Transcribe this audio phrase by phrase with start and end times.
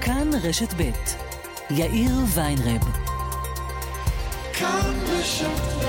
[0.00, 0.90] כאן רשת ב'
[1.70, 2.82] יאיר ויינרב.
[4.52, 5.88] כאן רשת ב'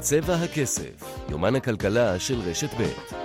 [0.00, 3.17] צבע הכסף, יומן הכלכלה של רשת ב'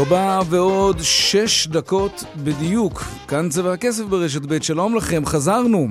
[0.00, 3.04] ארבע ועוד שש דקות בדיוק.
[3.28, 5.88] כאן צבע הכסף ברשת ב', שלום לכם, חזרנו.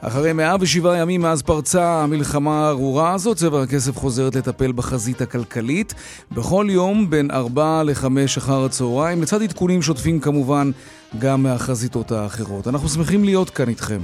[0.00, 5.94] אחרי 107 ימים מאז פרצה המלחמה הארורה הזאת, צבע הכסף חוזרת לטפל בחזית הכלכלית.
[6.32, 8.06] בכל יום בין 4 ל-5
[8.38, 10.70] אחר הצהריים, לצד עדכונים שוטפים כמובן
[11.18, 12.68] גם מהחזיתות האחרות.
[12.68, 14.00] אנחנו שמחים להיות כאן איתכם.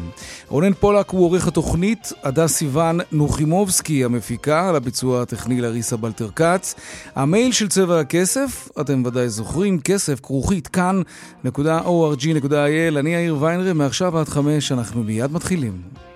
[0.48, 6.74] רונן פולק הוא עורך התוכנית, הדס סיוון נוחימובסקי המפיקה, על הביצוע הטכני לריסה בלטר-כץ.
[7.15, 12.99] המייל של צבע הכסף, אתם ודאי זוכרים, כסף כרוכית כאן.org.il.
[12.99, 16.12] אני יאיר ויינרם, מעכשיו עד חמש, אנחנו מיד מתחילים.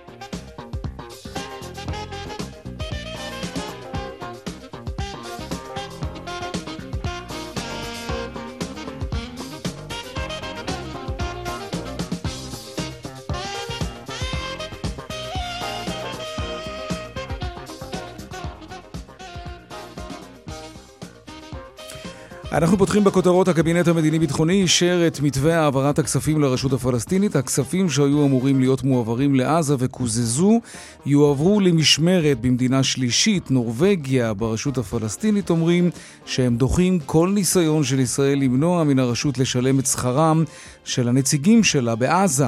[22.51, 27.35] אנחנו פותחים בכותרות, הקבינט המדיני-ביטחוני אישר את מתווה העברת הכספים לרשות הפלסטינית.
[27.35, 30.59] הכספים שהיו אמורים להיות מועברים לעזה וקוזזו
[31.05, 35.89] יועברו למשמרת במדינה שלישית, נורבגיה, ברשות הפלסטינית, אומרים
[36.25, 40.43] שהם דוחים כל ניסיון של ישראל למנוע מן הרשות לשלם את שכרם
[40.83, 42.47] של הנציגים שלה בעזה.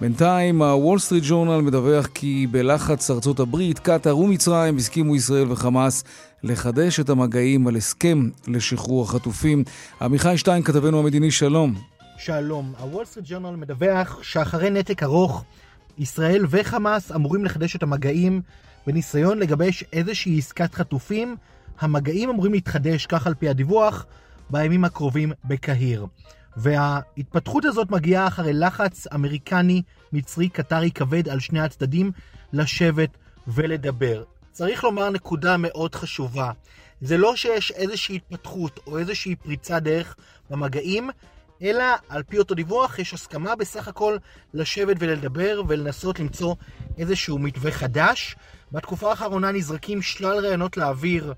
[0.00, 6.04] בינתיים הוול סטריט ג'ורנל מדווח כי בלחץ ארצות הברית, קטאר ומצרים הסכימו ישראל וחמאס
[6.42, 9.64] לחדש את המגעים על הסכם לשחרור החטופים.
[10.02, 11.74] עמיחי שטיין, כתבנו המדיני, שלום.
[12.18, 12.72] שלום.
[12.78, 15.44] הוול סטריט ג'ורנל מדווח שאחרי נתק ארוך,
[15.98, 18.42] ישראל וחמאס אמורים לחדש את המגעים
[18.86, 21.36] בניסיון לגבש איזושהי עסקת חטופים.
[21.80, 24.06] המגעים אמורים להתחדש, כך על פי הדיווח,
[24.50, 26.06] בימים הקרובים בקהיר.
[26.56, 29.82] וההתפתחות הזאת מגיעה אחרי לחץ אמריקני,
[30.12, 32.12] מצרי, קטרי כבד על שני הצדדים
[32.52, 33.10] לשבת
[33.48, 34.24] ולדבר.
[34.58, 36.50] צריך לומר נקודה מאוד חשובה.
[37.00, 40.16] זה לא שיש איזושהי התפתחות או איזושהי פריצה דרך
[40.50, 41.10] במגעים,
[41.62, 44.16] אלא על פי אותו דיווח יש הסכמה בסך הכל
[44.54, 46.54] לשבת ולדבר ולנסות למצוא
[46.98, 48.36] איזשהו מתווה חדש.
[48.72, 51.34] בתקופה האחרונה נזרקים שלל רעיונות לאוויר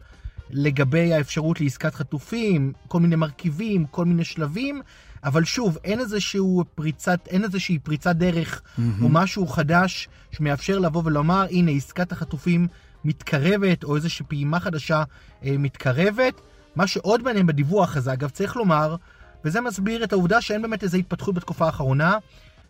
[0.51, 4.83] לגבי האפשרות לעסקת חטופים, כל מיני מרכיבים, כל מיני שלבים,
[5.25, 9.03] אבל שוב, אין איזשהו פריצת, אין איזושהי פריצת דרך mm-hmm.
[9.03, 12.69] או משהו חדש שמאפשר לבוא ולומר, הנה, עסקת החטופים
[13.05, 15.03] מתקרבת, או איזושהי פעימה חדשה
[15.45, 16.41] אה, מתקרבת.
[16.77, 18.97] מה שעוד מעניין בדיווח הזה, אגב, צריך לומר,
[19.45, 22.19] וזה מסביר את העובדה שאין באמת איזו התפתחות בתקופה האחרונה,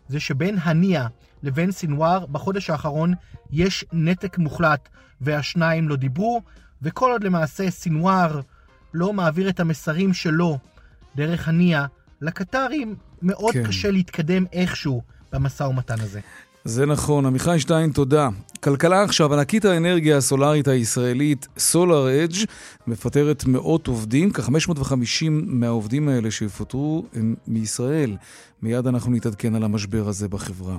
[0.07, 1.07] זה שבין הנייה
[1.43, 3.13] לבין סינואר, בחודש האחרון
[3.51, 4.89] יש נתק מוחלט,
[5.21, 6.41] והשניים לא דיברו,
[6.81, 8.41] וכל עוד למעשה סינואר
[8.93, 10.57] לא מעביר את המסרים שלו
[11.15, 11.85] דרך הנייה
[12.21, 13.67] לקטרים, מאוד כן.
[13.67, 16.19] קשה להתקדם איכשהו במשא ומתן הזה.
[16.65, 17.25] זה נכון.
[17.25, 18.29] עמיחי שטיין, תודה.
[18.63, 22.35] כלכלה עכשיו, ענקית האנרגיה הסולארית הישראלית, סולאר אדג',
[22.87, 28.17] מפטרת מאות עובדים, כ-550 מהעובדים האלה שיפוטרו הם מישראל.
[28.61, 30.77] מיד אנחנו נתעדכן על המשבר הזה בחברה.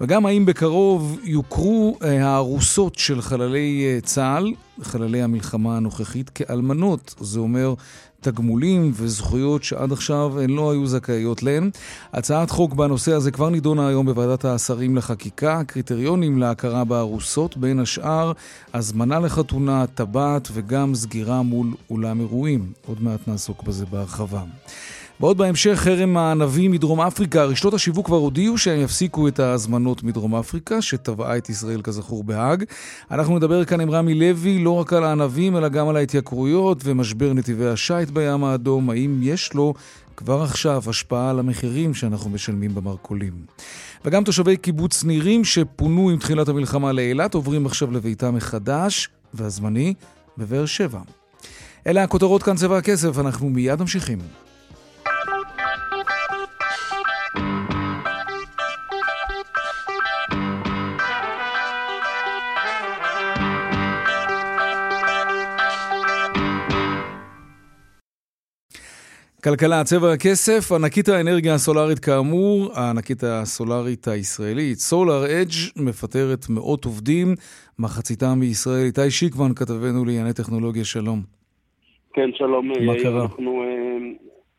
[0.00, 4.52] וגם האם בקרוב יוכרו אה, הארוסות של חללי אה, צה"ל,
[4.82, 7.14] חללי המלחמה הנוכחית, כאלמנות.
[7.20, 7.74] זה אומר
[8.22, 11.70] תגמולים וזכויות שעד עכשיו הן לא היו זכאיות להן.
[12.12, 18.32] הצעת חוק בנושא הזה כבר נידונה היום בוועדת השרים לחקיקה, קריטריונים להכרה בארוסות, בין השאר
[18.74, 22.72] הזמנה לחתונה, טבעת וגם סגירה מול אולם אירועים.
[22.86, 24.42] עוד מעט נעסוק בזה בהרחבה.
[25.22, 27.44] ועוד בהמשך, חרם הענבים מדרום אפריקה.
[27.44, 32.64] רשתות השיווק כבר הודיעו שהם יפסיקו את ההזמנות מדרום אפריקה, שטבעה את ישראל כזכור בהאג.
[33.10, 37.32] אנחנו נדבר כאן עם רמי לוי לא רק על הענבים, אלא גם על ההתייקרויות ומשבר
[37.32, 38.90] נתיבי השיט בים האדום.
[38.90, 39.74] האם יש לו
[40.16, 43.32] כבר עכשיו השפעה על המחירים שאנחנו משלמים במרכולים.
[44.04, 49.94] וגם תושבי קיבוץ נירים שפונו עם תחילת המלחמה לאילת עוברים עכשיו לביתם מחדש והזמני
[50.38, 51.00] בבאר שבע.
[51.86, 54.18] אלה הכותרות כאן צבע הכסף, אנחנו מיד ממשיכים.
[69.44, 77.28] כלכלה, צבע הכסף, ענקית האנרגיה הסולארית כאמור, הענקית הסולארית הישראלית, סולאר אדג' מפטרת מאות עובדים,
[77.78, 78.84] מחציתם בישראל.
[78.86, 81.18] איתי שיקמן, כתבנו לענייני טכנולוגיה, שלום.
[82.14, 82.72] כן, שלום.
[82.86, 83.22] מה קרה?
[83.22, 83.98] אנחנו, אה,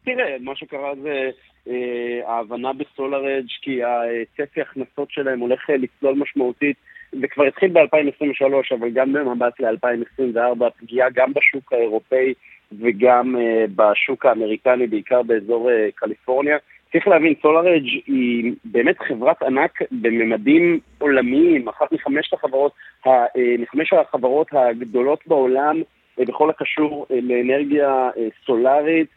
[0.05, 1.29] תראה, מה שקרה זה
[1.67, 6.77] אה, ההבנה בסולאר אדג' כי הצפי ההכנסות שלהם הולך אה, לצלול משמעותית.
[7.21, 12.33] זה כבר התחיל ב-2023, אבל גם במבט ל-2024, פגיעה גם בשוק האירופאי
[12.81, 13.39] וגם uh,
[13.75, 16.57] בשוק האמריקני, בעיקר באזור uh, קליפורניה.
[16.91, 22.71] צריך להבין, SolarEdge היא באמת חברת ענק בממדים עולמיים, אחת מחמשת החברות,
[23.05, 23.29] ה, uh,
[23.59, 25.81] מחמש החברות הגדולות בעולם
[26.17, 28.09] בכל הקשור לאנרגיה
[28.45, 29.07] סולארית,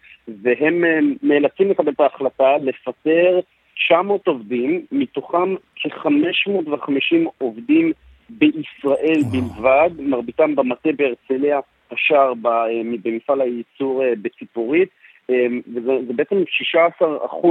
[0.43, 0.84] והם
[1.22, 3.40] נאלצים לקבל את ההחלטה לפטר
[3.76, 7.93] 900 עובדים, מתוכם כ-550 עובדים
[8.31, 9.22] בישראל.
[9.31, 11.60] בלבד, מרביתם במטה בהרצליה,
[11.91, 12.67] השאר ב-
[13.03, 14.88] במפעל הייצור אה, בציפורית,
[15.31, 16.37] אה, וזה זה בעצם
[17.00, 17.47] 16%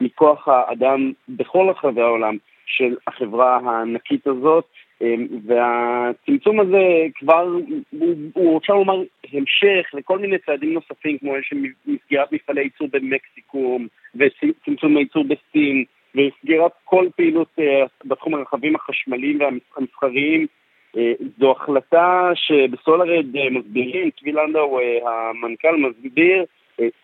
[0.00, 2.36] מכוח האדם בכל רחבי העולם
[2.66, 4.64] של החברה הענקית הזאת,
[5.02, 5.14] אה,
[5.46, 7.48] והצמצום הזה כבר,
[7.90, 9.02] הוא, הוא אפשר לומר
[9.32, 11.52] המשך לכל מיני צעדים נוספים, כמו יש
[11.86, 13.78] מסגירת מפעלי ייצור במקסיקו,
[14.14, 15.84] וצמצום הייצור בסין,
[16.14, 20.46] וסגירת כל פעילות אה, בתחום הרכבים החשמליים והמסחריים.
[20.96, 26.44] אה, זו החלטה שבסולארד אה, מסבירים, צבי לנדאו, אה, המנכ"ל, מסביר,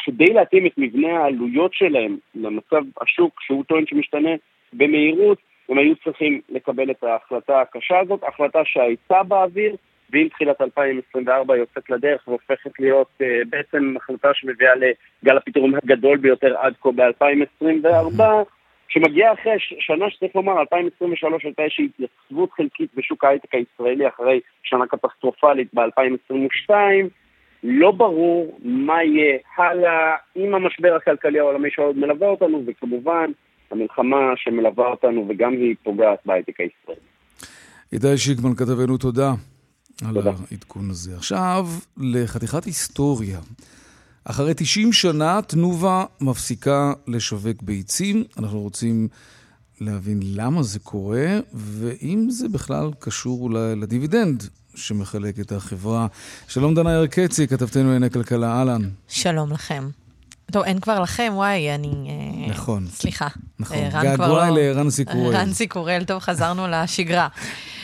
[0.04, 4.30] כדי להתאים את מבנה העלויות שלהם למצב השוק, שהוא טוען שמשתנה
[4.72, 9.76] במהירות, הם היו צריכים לקבל את ההחלטה הקשה הזאת, החלטה שהייתה באוויר,
[10.10, 16.56] ועם תחילת 2024 היא יוצאת לדרך והופכת להיות בעצם החלטה שמביאה לגל הפיטורים הגדול ביותר
[16.56, 18.22] עד כה ב-2024,
[18.92, 24.86] שמגיעה אחרי שנה שצריך לומר, 2023 הייתה איזושהי התייצבות חלקית בשוק ההייטק הישראלי אחרי שנה
[24.86, 26.70] קטסטרופלית ב-2022.
[27.62, 33.30] לא ברור מה יהיה הלאה עם המשבר הכלכלי העולמי שעוד מלווה אותנו, וכמובן
[33.70, 37.00] המלחמה שמלווה אותנו וגם היא פוגעת בהייטק הישראלי.
[37.92, 39.30] איתי שיקמן, כתבנו, תודה
[40.08, 40.30] על תודה.
[40.50, 41.16] העדכון הזה.
[41.16, 41.64] עכשיו,
[41.96, 43.38] לחתיכת היסטוריה.
[44.24, 48.24] אחרי 90 שנה, תנובה מפסיקה לשווק ביצים.
[48.38, 49.08] אנחנו רוצים
[49.80, 56.06] להבין למה זה קורה, ואם זה בכלל קשור אולי לדיבידנד שמחלקת החברה.
[56.48, 58.82] שלום דנה ירקצי, כתבתנו לענייני כלכלה, אהלן.
[59.08, 59.88] שלום לכם.
[60.52, 61.88] טוב, אין כבר לכם, וואי, אני...
[61.88, 62.86] אה, נכון.
[62.90, 63.28] סליחה.
[63.58, 63.76] נכון.
[63.76, 65.36] אה, רן געגועי לא- לרנסי קורל.
[65.36, 67.28] רנסי קורל, טוב, חזרנו לשגרה.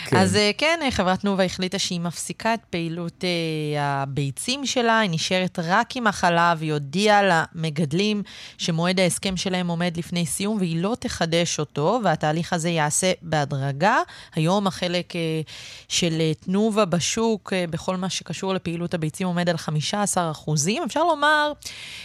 [0.08, 0.16] כן.
[0.16, 5.10] אז אה, כן, אה, חברת תנובה החליטה שהיא מפסיקה את פעילות אה, הביצים שלה, היא
[5.10, 8.22] נשארת רק עם החלב, היא הודיעה למגדלים
[8.58, 13.98] שמועד ההסכם שלהם עומד לפני סיום והיא לא תחדש אותו, והתהליך הזה ייעשה בהדרגה.
[14.34, 15.12] היום החלק
[15.88, 20.82] של תנובה בשוק, בכל מה שקשור לפעילות הביצים, עומד על 15 אחוזים.
[20.82, 21.52] אפשר לומר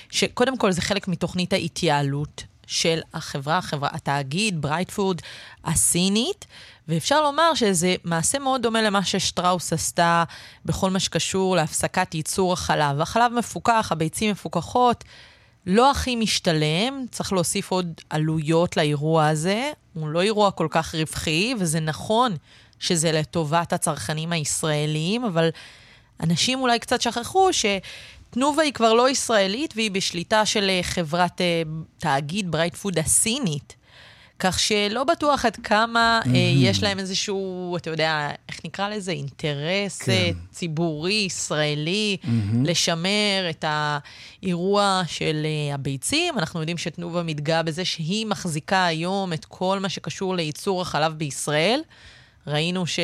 [0.10, 2.53] שקודם כל זה חלק מתוכנית ההתייעלות.
[2.68, 5.22] של החברה, החברה, התאגיד, ברייטפוד
[5.66, 6.46] הסינית,
[6.88, 10.24] ואפשר לומר שזה מעשה מאוד דומה למה ששטראוס עשתה
[10.66, 13.02] בכל מה שקשור להפסקת ייצור החלב.
[13.02, 15.04] החלב מפוקח, הביצים מפוקחות,
[15.66, 19.72] לא הכי משתלם, צריך להוסיף עוד עלויות לאירוע הזה.
[19.94, 22.36] הוא לא אירוע כל כך רווחי, וזה נכון
[22.80, 25.50] שזה לטובת הצרכנים הישראלים, אבל
[26.20, 27.50] אנשים אולי קצת שכחו
[28.34, 31.62] שתנובה היא כבר לא ישראלית והיא בשליטה של אה, חברת אה,
[31.98, 33.76] תאגיד ברייטפוד הסינית.
[34.40, 36.30] כך שלא בטוח עד כמה mm-hmm.
[36.56, 40.32] יש להם איזשהו, אתה יודע, איך נקרא לזה, אינטרס כן.
[40.52, 42.28] ציבורי, ישראלי, mm-hmm.
[42.64, 46.40] לשמר את האירוע של הביצים.
[46.40, 51.82] אנחנו יודעים שתנובה מתגאה בזה שהיא מחזיקה היום את כל מה שקשור לייצור החלב בישראל.
[52.48, 53.00] ראינו ש...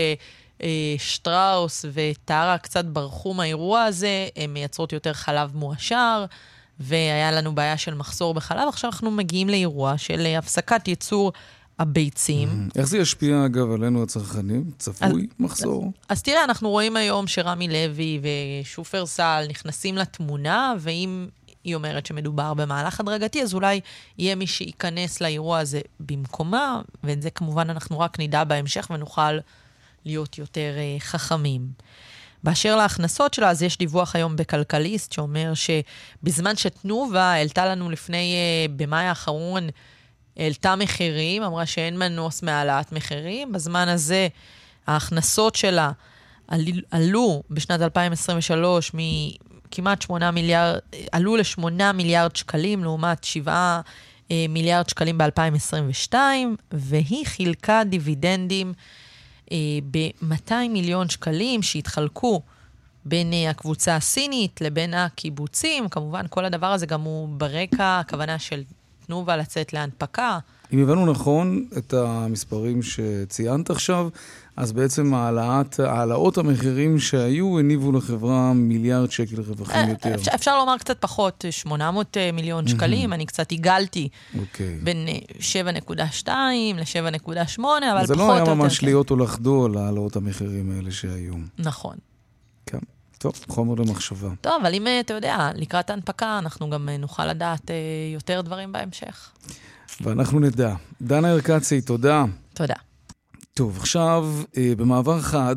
[0.64, 6.26] אה, שטראוס וטרה קצת ברחו מהאירוע הזה, הן מייצרות יותר חלב מועשר,
[6.80, 8.68] והיה לנו בעיה של מחסור בחלב.
[8.68, 11.32] עכשיו אנחנו מגיעים לאירוע של אה, הפסקת ייצור
[11.80, 12.70] הביצים.
[12.76, 14.72] איך זה ישפיע, אגב, עלינו הצרכנים?
[14.78, 15.92] צפוי מחסור?
[16.10, 18.22] אז תראה, אנחנו רואים היום שרמי לוי
[18.64, 21.28] ושופרסל נכנסים לתמונה, ואם
[21.64, 23.80] היא אומרת שמדובר במהלך הדרגתי, אז אולי
[24.18, 29.38] יהיה מי שייכנס לאירוע הזה במקומה, ואת זה כמובן אנחנו רק נדע בהמשך ונוכל
[30.06, 31.68] להיות יותר uh, חכמים.
[32.44, 38.36] באשר להכנסות שלה, אז יש דיווח היום בכלכליסט שאומר שבזמן שתנובה העלתה לנו לפני,
[38.68, 39.70] uh, במאי האחרון,
[40.38, 44.28] העלתה מחירים, אמרה שאין מנוס מהעלאת מחירים, בזמן הזה
[44.88, 45.92] ההכנסות שלה
[46.48, 50.80] על, עלו בשנת 2023 מכמעט 8 מיליארד,
[51.12, 51.64] עלו ל-8
[51.94, 53.82] מיליארד שקלים לעומת 7
[54.32, 56.14] אה, מיליארד שקלים ב-2022,
[56.72, 58.74] והיא חילקה דיבידנדים אה,
[59.92, 62.42] ב-200 מיליון שקלים שהתחלקו
[63.06, 65.90] בין אה, הקבוצה הסינית לבין הקיבוצים.
[65.90, 68.64] כמובן, כל הדבר הזה גם הוא ברקע הכוונה של
[69.10, 70.40] תנובה לצאת להנפקה.
[70.74, 74.10] אם הבנו נכון את המספרים שציינת עכשיו,
[74.58, 80.16] אז בעצם העלאת, העלאות המחירים שהיו הניבו לחברה מיליארד שקל רווחים אה, יותר.
[80.16, 84.78] אפשר, אפשר לומר קצת פחות, 800 אה, מיליון שקלים, אני קצת עיגלתי אוקיי.
[84.84, 86.86] בין אה, 7.2 ל-7.8, אבל
[87.16, 88.06] פחות או יותר.
[88.06, 88.54] זה לא היה כן.
[88.54, 91.34] ממש להיות או לחדול על העלאות המחירים האלה שהיו.
[91.60, 91.96] נכון.
[92.66, 92.80] כן.
[93.20, 94.30] טוב, חומר למחשבה.
[94.42, 97.76] טוב, אבל אם אה, אתה יודע, לקראת ההנפקה, אנחנו גם אה, נוכל לדעת אה,
[98.14, 99.32] יותר דברים בהמשך.
[100.02, 100.76] ואנחנו נדע.
[101.02, 102.26] דנה ארקצי, תודה.
[102.54, 102.74] תודה.
[103.54, 104.34] טוב, עכשיו,
[104.78, 105.56] במעבר חד,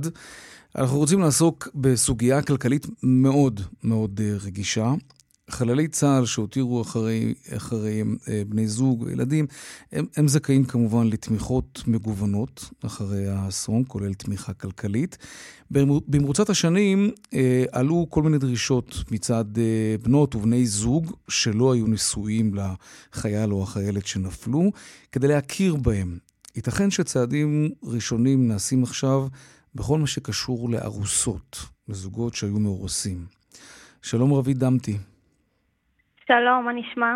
[0.76, 4.92] אנחנו רוצים לעסוק בסוגיה כלכלית מאוד מאוד רגישה.
[5.50, 9.46] חללי צה"ל שהותירו אחרי, אחריהם אה, בני זוג וילדים,
[9.92, 15.18] הם, הם זכאים כמובן לתמיכות מגוונות אחרי האסון, כולל תמיכה כלכלית.
[15.70, 21.86] במר- במרוצת השנים אה, עלו כל מיני דרישות מצד אה, בנות ובני זוג שלא היו
[21.86, 24.72] נשואים לחייל או החיילת שנפלו,
[25.12, 26.18] כדי להכיר בהם.
[26.56, 29.26] ייתכן שצעדים ראשונים נעשים עכשיו
[29.74, 31.58] בכל מה שקשור לארוסות,
[31.88, 33.26] לזוגות שהיו מאורסים.
[34.02, 34.98] שלום רביד דמתי.
[36.32, 37.14] שלום, מה נשמע?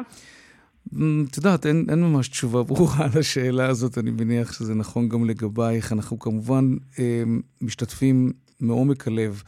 [0.94, 5.08] אמ, את יודעת, אין, אין ממש תשובה ברורה על השאלה הזאת, אני מניח שזה נכון
[5.08, 5.92] גם לגבייך.
[5.92, 6.64] אנחנו כמובן
[6.98, 7.22] אה,
[7.60, 9.42] משתתפים מעומק הלב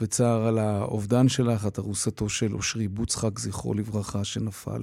[0.00, 4.82] בצער על האובדן שלך, את ארוסתו של אושרי בוצחק, זכרו לברכה, שנפל.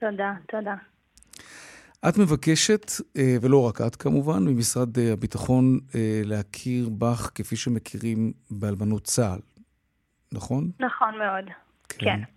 [0.00, 0.74] תודה, תודה.
[2.08, 8.32] את מבקשת, אה, ולא רק את כמובן, ממשרד אה, הביטחון אה, להכיר בך כפי שמכירים
[8.50, 9.40] באלמנות צה"ל,
[10.32, 10.70] נכון?
[10.80, 11.44] נכון מאוד.
[11.88, 12.33] כן.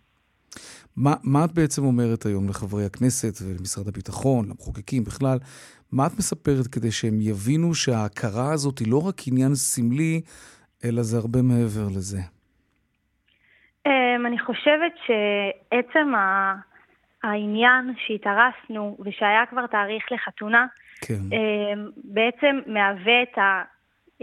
[0.97, 5.37] מה, מה את בעצם אומרת היום לחברי הכנסת ולמשרד הביטחון, למחוקקים בכלל?
[5.91, 10.21] מה את מספרת כדי שהם יבינו שההכרה הזאת היא לא רק עניין סמלי,
[10.85, 12.17] אלא זה הרבה מעבר לזה?
[13.85, 16.13] אמ, אני חושבת שעצם
[17.23, 20.65] העניין שהתארסנו ושהיה כבר תאריך לחתונה,
[21.01, 21.13] כן.
[21.31, 23.63] אמ, בעצם מהווה את, ה,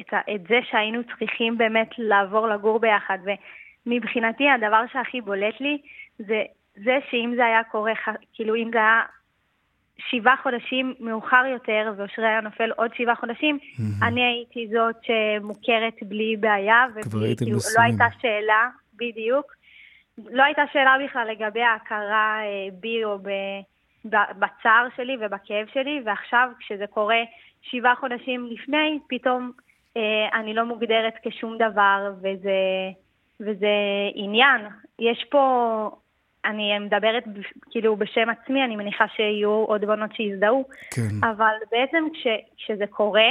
[0.00, 3.18] את, ה, את זה שהיינו צריכים באמת לעבור לגור ביחד.
[3.86, 5.78] ומבחינתי הדבר שהכי בולט לי
[6.18, 6.42] זה
[6.76, 7.92] זה שאם זה היה קורה,
[8.32, 9.02] כאילו אם זה היה
[9.98, 13.58] שבעה חודשים מאוחר יותר ואושרי היה נופל עוד שבעה חודשים,
[14.02, 17.82] אני הייתי זאת שמוכרת בלי בעיה, כבר ובלי, הייתם כאילו, לא.
[17.82, 19.52] הייתה שאלה, בדיוק.
[20.18, 23.28] לא הייתה שאלה בכלל לגבי ההכרה אה, בי או ב,
[24.04, 27.22] ב, בצער שלי ובכאב שלי, ועכשיו כשזה קורה
[27.62, 29.52] שבעה חודשים לפני, פתאום
[29.96, 32.90] אה, אני לא מוגדרת כשום דבר, וזה,
[33.40, 33.76] וזה
[34.14, 34.60] עניין.
[34.98, 35.90] יש פה,
[36.44, 37.24] אני מדברת
[37.70, 41.28] כאילו בשם עצמי, אני מניחה שיהיו עוד בנות שיזדהו, כן.
[41.28, 43.28] אבל בעצם כש, כשזה קורה,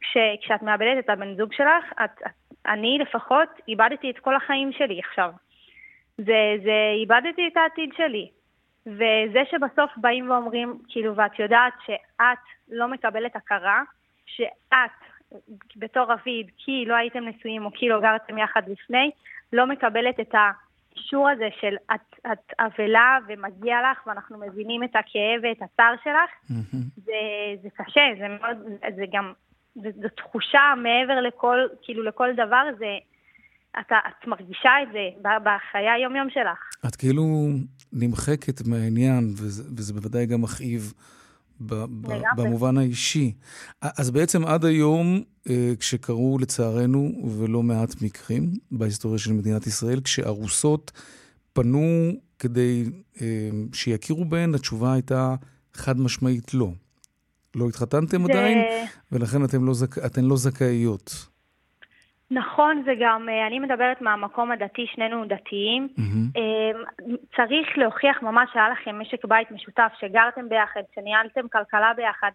[0.00, 2.32] כש, כשאת מאבדת את הבן זוג שלך, את, את,
[2.66, 5.30] אני לפחות איבדתי את כל החיים שלי עכשיו.
[6.18, 8.28] זה, זה, איבדתי את העתיד שלי.
[8.86, 13.82] וזה שבסוף באים ואומרים, כאילו, ואת יודעת שאת לא מקבלת הכרה,
[14.26, 14.90] שאת,
[15.76, 19.10] בתור רביד, כי לא הייתם נשואים או כי לא גרתם יחד לפני,
[19.52, 20.34] לא מקבלת את
[20.96, 26.50] האישור הזה של את, את אבלה ומגיע לך, ואנחנו מבינים את הכאב ואת הצער שלך,
[26.50, 26.84] מהמם.
[26.96, 27.12] זה,
[27.62, 28.56] זה קשה, זה מאוד,
[28.96, 29.32] זה גם,
[29.74, 32.98] זה, זו תחושה מעבר לכל, כאילו לכל דבר, זה,
[33.80, 36.58] אתה, את מרגישה את זה בחיי היום-יום שלך.
[36.86, 37.22] את כאילו
[37.92, 40.92] נמחקת מהעניין, וזה, וזה בוודאי גם מכאיב.
[42.36, 43.32] במובן האישי.
[43.82, 50.92] אז בעצם עד היום, אה, כשקרו לצערנו, ולא מעט מקרים בהיסטוריה של מדינת ישראל, כשארוסות
[51.52, 52.84] פנו כדי
[53.20, 53.26] אה,
[53.72, 55.34] שיכירו בהן, התשובה הייתה
[55.74, 56.72] חד משמעית לא.
[57.56, 58.58] לא התחתנתם זה- עדיין,
[59.12, 59.98] ולכן אתן לא, זכ...
[59.98, 61.26] אתן לא זכאיות.
[62.30, 65.88] נכון, זה גם, אה, אני מדברת מהמקום הדתי, שנינו דתיים.
[66.36, 66.80] אה,
[67.36, 72.30] צריך להוכיח ממש שהיה לכם משק בית משותף, שגרתם ביחד, שניהלתם כלכלה ביחד.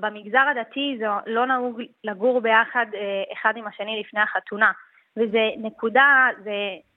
[0.00, 4.72] במגזר הדתי זה לא נהוג לגור ביחד אה, אחד עם השני לפני החתונה.
[5.16, 6.52] וזה נקודה זה,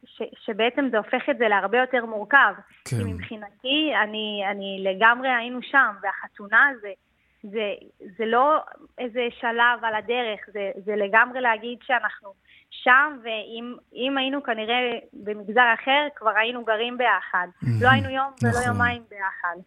[0.05, 2.53] ש, שבעצם זה הופך את זה להרבה יותר מורכב.
[2.85, 2.97] כן.
[2.97, 6.89] כי מבחינתי, אני, אני לגמרי היינו שם, והחתונה זה,
[7.43, 7.73] זה,
[8.17, 8.57] זה לא
[8.97, 12.33] איזה שלב על הדרך, זה, זה לגמרי להגיד שאנחנו
[12.69, 17.47] שם, ואם אם היינו כנראה במגזר אחר, כבר היינו גרים ביחד.
[17.81, 18.63] לא היינו יום ולא נכון.
[18.67, 19.57] יומיים ביחד.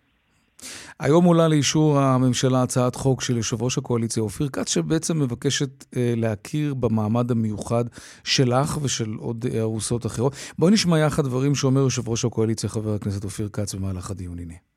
[1.00, 6.14] היום עולה לאישור הממשלה הצעת חוק של יושב ראש הקואליציה אופיר כץ, שבעצם מבקשת אה,
[6.16, 7.84] להכיר במעמד המיוחד
[8.24, 10.34] שלך ושל עוד אה, ארוסות אחרות.
[10.58, 14.38] בואי נשמע יחד דברים שאומר יושב ראש הקואליציה, חבר הכנסת אופיר כץ, במהלך הדיון.
[14.38, 14.73] הנה.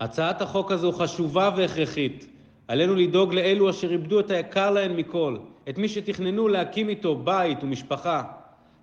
[0.00, 2.26] הצעת החוק הזו חשובה והכרחית.
[2.68, 5.36] עלינו לדאוג לאלו אשר איבדו את היקר להן מכל,
[5.68, 8.22] את מי שתכננו להקים איתו בית ומשפחה.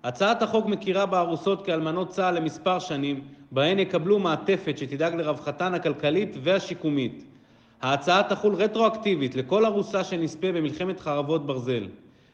[0.04, 3.20] הצעת החוק מכירה בארוסות כאלמנות צה"ל למספר שנים,
[3.52, 7.24] בהן יקבלו מעטפת שתדאג לרווחתן הכלכלית והשיקומית.
[7.82, 11.86] ההצעה תחול רטרואקטיבית לכל ארוסה שנספה במלחמת חרבות ברזל.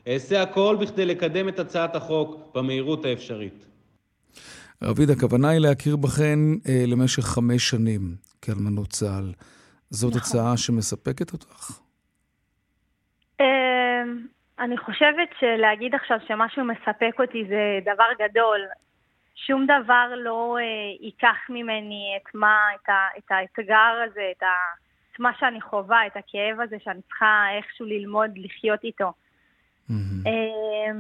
[0.09, 3.67] אעשה הכל בכדי לקדם את הצעת החוק במהירות האפשרית.
[4.83, 9.33] רביד, הכוונה היא להכיר בכן אה, למשך חמש שנים כאלמנות צה"ל.
[9.91, 10.21] זאת נכון.
[10.21, 11.71] הצעה שמספקת אותך?
[13.41, 14.03] אה,
[14.59, 18.61] אני חושבת שלהגיד עכשיו שמשהו מספק אותי זה דבר גדול.
[19.35, 24.55] שום דבר לא אה, ייקח ממני את מה, את, ה, את האתגר הזה, את, ה,
[25.13, 29.13] את מה שאני חווה, את הכאב הזה שאני צריכה איכשהו ללמוד לחיות איתו.
[29.89, 30.27] מהמם.
[30.27, 30.93] אה,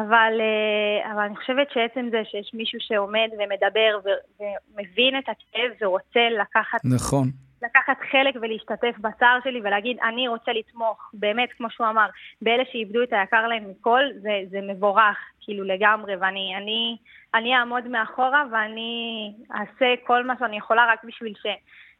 [0.00, 4.42] אבל, אה, אבל אני חושבת שעצם זה שיש מישהו שעומד ומדבר ו-
[4.74, 7.28] ומבין את הכאב ורוצה לקחת, נכון.
[7.62, 12.06] לקחת חלק ולהשתתף בצער שלי ולהגיד, אני רוצה לתמוך, באמת, כמו שהוא אמר,
[12.42, 16.96] באלה שאיבדו את היקר להם מכל, זה, זה מבורך, כאילו לגמרי, ואני אני,
[17.34, 21.46] אני אעמוד מאחורה ואני אעשה כל מה שאני יכולה רק בשביל ש,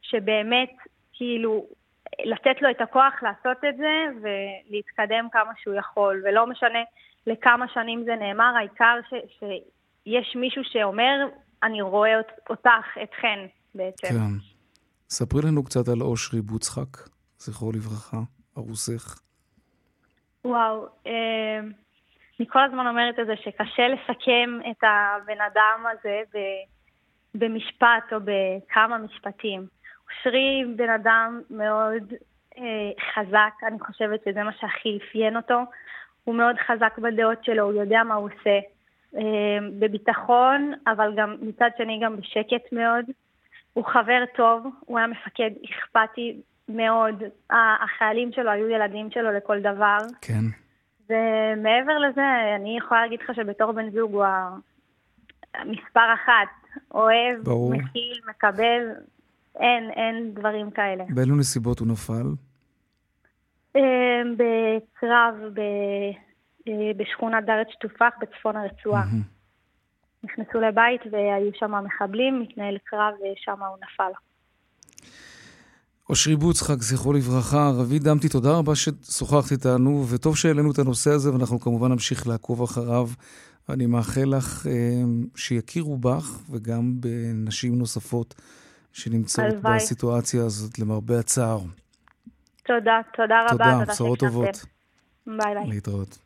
[0.02, 0.70] שבאמת,
[1.12, 1.66] כאילו,
[2.24, 6.78] לתת לו את הכוח לעשות את זה ולהתקדם כמה שהוא יכול, ולא משנה
[7.26, 11.26] לכמה שנים זה נאמר, העיקר ש, שיש מישהו שאומר,
[11.62, 13.38] אני רואה אות, אותך, אתכן
[13.74, 14.08] בעצם.
[14.08, 14.56] כן.
[15.08, 18.16] ספרי לנו קצת על אושרי בוצחק, זכרו לברכה,
[18.58, 19.20] ארוסך.
[20.44, 21.60] וואו, אה,
[22.40, 26.66] אני כל הזמן אומרת את זה שקשה לסכם את הבן אדם הזה ב-
[27.38, 29.66] במשפט או בכמה משפטים.
[30.10, 32.12] אושרי בן אדם מאוד
[32.58, 32.62] אה,
[33.14, 35.60] חזק, אני חושבת שזה מה שהכי אפיין אותו.
[36.26, 38.58] הוא מאוד חזק בדעות שלו, הוא יודע מה הוא עושה.
[39.16, 43.04] אה, בביטחון, אבל גם מצד שני גם בשקט מאוד.
[43.72, 47.22] הוא חבר טוב, הוא היה מפקד אכפתי מאוד.
[47.50, 49.98] החיילים שלו היו ילדים שלו לכל דבר.
[50.20, 50.44] כן.
[51.10, 52.22] ומעבר לזה,
[52.56, 54.24] אני יכולה להגיד לך שבתור בן זוג הוא
[55.54, 56.48] המספר אחת.
[56.94, 57.70] אוהב, ברור.
[57.74, 58.82] מכיל, מקבל,
[59.60, 61.04] אין, אין דברים כאלה.
[61.08, 62.26] באילו נסיבות הוא נפל?
[63.76, 65.60] אה, בקרב ב...
[66.68, 69.04] אה, בשכונת דרת שטופח בצפון הרצועה.
[70.24, 74.12] נכנסו לבית והיו שם מחבלים, מתנהל קרב ושם הוא נפל.
[76.10, 77.70] אושרי בוצחק, זכרו לברכה.
[77.78, 82.62] רביד דמתי, תודה רבה ששוחחת איתנו, וטוב שהעלינו את הנושא הזה, ואנחנו כמובן נמשיך לעקוב
[82.62, 83.08] אחריו.
[83.68, 84.72] אני מאחל לך אה,
[85.36, 88.34] שיכירו בך, וגם בנשים נוספות
[88.92, 89.54] שנמצאות.
[89.62, 91.60] בסיטואציה הזאת, למרבה הצער.
[92.66, 93.72] תודה, תודה רבה.
[93.72, 94.18] תודה, בשורות.
[94.18, 94.66] טובות.
[95.26, 95.66] ביי ביי.
[95.68, 96.18] להתראות.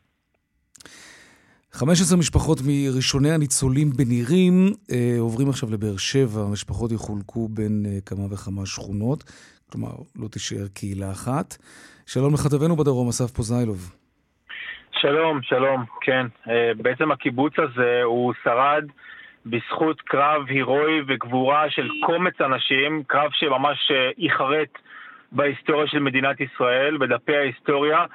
[1.71, 4.53] 15 משפחות מראשוני הניצולים בנירים
[4.91, 6.41] אה, עוברים עכשיו לבאר שבע.
[6.41, 9.23] המשפחות יחולקו בין אה, כמה וכמה שכונות,
[9.71, 11.57] כלומר, לא תישאר קהילה אחת.
[12.05, 13.95] שלום לכתבנו בדרום, אסף פוזיילוב.
[15.01, 16.25] שלום, שלום, כן.
[16.49, 18.83] אה, בעצם הקיבוץ הזה הוא שרד
[19.45, 24.69] בזכות קרב הירואי וגבורה של קומץ אנשים, קרב שממש אה, ייחרט
[25.31, 28.05] בהיסטוריה של מדינת ישראל, בדפי ההיסטוריה,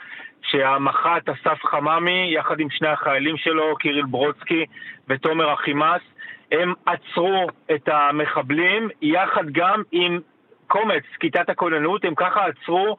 [0.42, 4.66] שהמח"ט אסף חממי, יחד עם שני החיילים שלו, קיריל ברודסקי
[5.08, 6.02] ותומר אחימס,
[6.52, 10.20] הם עצרו את המחבלים, יחד גם עם
[10.66, 12.96] קומץ, כיתת הכוננות, הם ככה עצרו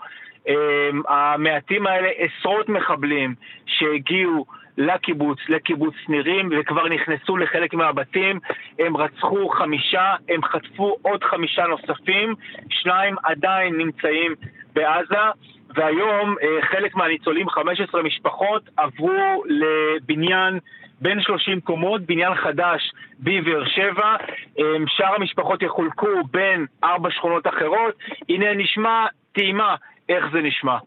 [1.07, 4.45] המעטים האלה עשרות מחבלים שהגיעו
[4.77, 8.39] לקיבוץ, לקיבוץ נירים, וכבר נכנסו לחלק מהבתים.
[8.79, 12.35] הם רצחו חמישה, הם חטפו עוד חמישה נוספים,
[12.69, 14.35] שניים עדיין נמצאים
[14.73, 15.31] בעזה,
[15.75, 20.59] והיום uh, חלק מהניצולים, 15 משפחות, עברו לבניין
[21.01, 24.15] בין 30 קומות, בניין חדש בבאר שבע.
[24.57, 27.95] Um, שאר המשפחות יחולקו בין ארבע שכונות אחרות.
[28.29, 29.75] הנה נשמע טעימה
[30.09, 30.77] איך זה נשמע.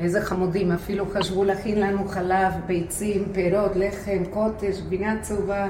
[0.00, 5.66] איזה חמודים, אפילו חשבו להכין לנו חלב, ביצים, פירות, לחם, קוטש, גבינה צהובה,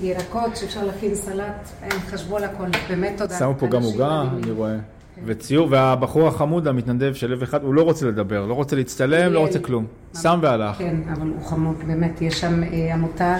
[0.00, 3.38] ירקות שאפשר להכין סלט, הם חשבו על הכל, באמת תודה.
[3.38, 4.22] שמו פה גם עוגה.
[4.22, 4.76] אני רואה.
[5.24, 9.40] וציור, והבחור החמוד, המתנדב של לב אחד, הוא לא רוצה לדבר, לא רוצה להצטלם, לא
[9.40, 9.86] רוצה כלום.
[10.22, 10.76] שם והלך.
[10.76, 13.36] כן, אבל הוא חמוד, באמת, יש שם אה, עמותה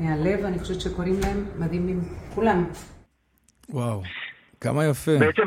[0.00, 2.00] מהלב, אני חושבת שקוראים להם מדהימים,
[2.34, 2.64] כולם.
[3.70, 4.02] וואו,
[4.60, 5.18] כמה יפה.
[5.18, 5.42] בעצם,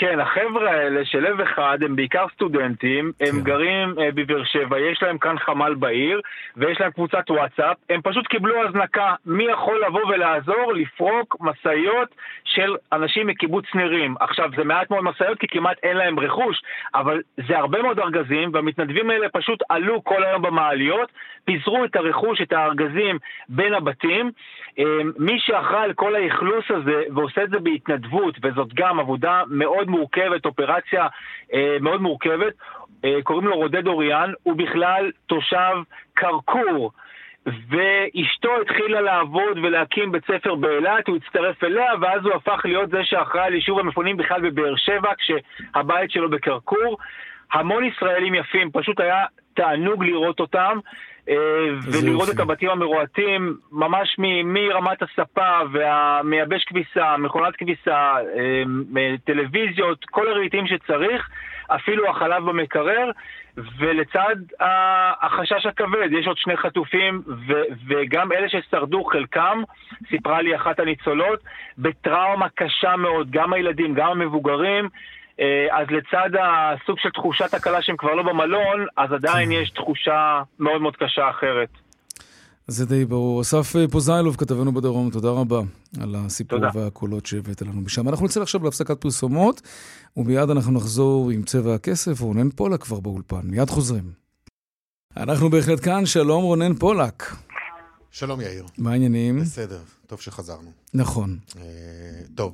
[0.00, 3.40] כן, החבר'ה האלה של לב אחד הם בעיקר סטודנטים, הם כן.
[3.40, 6.20] גרים אה, בבאר שבע, יש להם כאן חמ"ל בעיר,
[6.56, 12.76] ויש להם קבוצת וואטסאפ, הם פשוט קיבלו הזנקה, מי יכול לבוא ולעזור לפרוק משאיות של
[12.92, 14.14] אנשים מקיבוץ נירים.
[14.20, 16.62] עכשיו, זה מעט מאוד משאיות כי כמעט אין להם רכוש,
[16.94, 21.12] אבל זה הרבה מאוד ארגזים, והמתנדבים האלה פשוט עלו כל היום במעליות,
[21.44, 24.30] פיזרו את הרכוש, את הארגזים בין הבתים.
[24.80, 29.88] אה, מי שאחראי על כל האכלוס הזה ועושה את זה בהתנדבות, וזאת גם עבודה מאוד
[29.88, 31.06] מורכבת, אופרציה
[31.54, 32.52] אה, מאוד מורכבת,
[33.04, 35.76] אה, קוראים לו רודד אוריאן, הוא בכלל תושב
[36.16, 36.92] כרכור.
[37.46, 43.04] ואשתו התחילה לעבוד ולהקים בית ספר באילת, הוא הצטרף אליה, ואז הוא הפך להיות זה
[43.04, 46.98] שאחראי על יישוב המפונים בכלל בבאר שבע, כשהבית שלו בכרכור.
[47.52, 50.78] המון ישראלים יפים, פשוט היה תענוג לראות אותם.
[51.30, 51.36] אה,
[51.82, 52.32] ולראות יופי.
[52.32, 60.66] את הבתים המרועטים, ממש מ- מרמת הספה והמייבש כביסה, מכונת כביסה, אה, טלוויזיות, כל הרהיטים
[60.66, 61.28] שצריך,
[61.74, 63.10] אפילו החלב במקרר,
[63.78, 64.36] ולצד
[65.20, 69.62] החשש הכבד, יש עוד שני חטופים, ו- וגם אלה ששרדו, חלקם,
[70.10, 71.40] סיפרה לי אחת הניצולות,
[71.78, 74.88] בטראומה קשה מאוד, גם הילדים, גם המבוגרים.
[75.40, 80.42] אה, אז לצד הסוג של תחושת הקלה שהם כבר לא במלון, אז עדיין יש תחושה
[80.58, 81.68] מאוד מאוד קשה אחרת.
[82.66, 83.40] זה די ברור.
[83.40, 85.60] אסף אה, פוזיילוב, כתבנו בדרום, תודה רבה
[86.02, 86.70] על הסיפור תודה.
[86.74, 88.08] והקולות שהבאת לנו משם.
[88.08, 89.62] אנחנו נצא עכשיו להפסקת פרסומות,
[90.16, 93.40] ומיד אנחנו נחזור עם צבע הכסף, רונן פולק כבר באולפן.
[93.44, 94.12] מיד חוזרים.
[95.16, 97.22] אנחנו בהחלט כאן, שלום רונן פולק.
[98.10, 98.64] שלום יאיר.
[98.78, 99.40] מה העניינים?
[99.40, 99.78] בסדר,
[100.10, 100.70] טוב שחזרנו.
[100.94, 101.36] נכון.
[101.56, 101.62] אה,
[102.34, 102.52] טוב,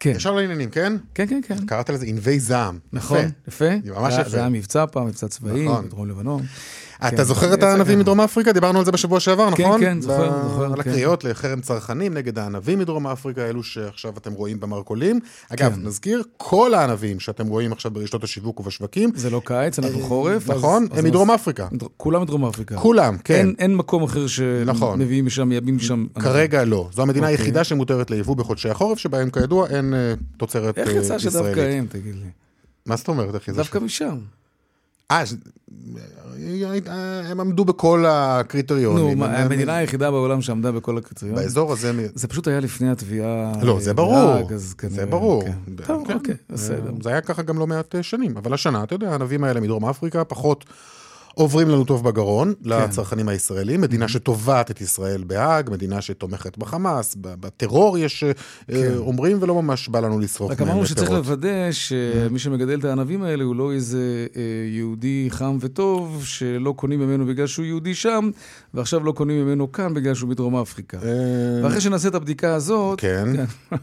[0.00, 0.12] כן.
[0.16, 0.92] ישר לעניינים, כן?
[1.14, 1.66] כן, כן, כן.
[1.66, 2.78] קראת לזה ענבי זעם.
[2.92, 3.64] נכון, יפה.
[3.64, 3.74] יפה.
[3.84, 4.28] זה ממש יפה.
[4.28, 5.84] זה היה מבצע פעם, מבצע צבאי, נכון.
[5.86, 6.42] בדרום לבנון.
[7.00, 7.98] כן, אתה זוכר את הענבים.
[7.98, 8.52] מדרום אפריקה?
[8.52, 9.80] דיברנו על זה בשבוע שעבר, כן, נכון?
[9.80, 10.90] כן, זוכר, ב- זוכר, על כן.
[10.90, 15.20] הקריאות לחרם צרכנים נגד הענבים מדרום אפריקה, אלו שעכשיו אתם רואים במרכולים.
[15.48, 15.80] אגב, כן.
[15.86, 20.50] נזכיר, כל הענבים שאתם רואים עכשיו ברשתות השיווק ובשווקים, זה לא קיץ, אנחנו חורף.
[20.50, 21.68] אז- נכון, אז הם מדרום נס- אפריקה.
[21.96, 22.76] כולם מדרום אפריקה.
[22.76, 23.34] כולם, כן.
[23.34, 24.24] אין- אין מקום אחר
[24.66, 24.98] נכון.
[25.00, 26.06] שמביאים משם, מייבאים משם.
[26.20, 26.88] כרגע לא.
[26.94, 27.38] זו המדינה אוקיי.
[27.40, 31.78] היחידה שמותרת ליבוא בחודשי החורף, שבהם כידוע אין אה, תוצרת איך אה, יצא שדווקא ישראלית.
[31.78, 32.30] הם, תגיד לי?
[32.86, 33.34] מה זאת אומרת?
[33.34, 33.56] איך יצא?
[33.56, 34.18] דווקא משם.
[35.10, 35.34] אה, ש-
[37.24, 39.18] הם עמדו בכל הקריטריונים.
[39.18, 41.42] נו, המדינה היחידה בעולם שעמדה בכל הקריטריונים.
[41.42, 42.08] באזור הזה...
[42.14, 43.52] זה פשוט היה לפני התביעה.
[43.62, 44.48] לא, אה, זה ברור,
[44.88, 45.42] זה ברור.
[45.44, 45.52] כן.
[45.86, 46.92] טוב, כן, אוקיי, בסדר.
[47.02, 49.84] זה היה ככה גם לא מעט אה, שנים, אבל השנה, אתה יודע, הענבים האלה מדרום
[49.84, 50.64] אפריקה פחות
[51.34, 52.70] עוברים לנו טוב בגרון, כן.
[52.70, 58.32] לצרכנים הישראלים, מדינה שתובעת את ישראל בהאג, מדינה שתומכת בחמאס, בטרור יש אה,
[58.72, 60.54] אה, אומרים, ולא ממש בא לנו לשרוף כן.
[60.54, 61.26] רק מהם אמרנו שצריך פירות.
[61.26, 64.42] לוודא שמי שמגדל את הענבים האלה הוא לא איזה אה,
[64.72, 68.30] יהודי חם וטוב, שלא קונים ממנו בגלל שהוא יהודי שם,
[68.74, 70.98] ועכשיו לא קונים ממנו כאן בגלל שהוא מדרום אפריקה.
[71.02, 71.10] אה,
[71.64, 73.00] ואחרי שנעשה את הבדיקה הזאת...
[73.00, 73.28] כן.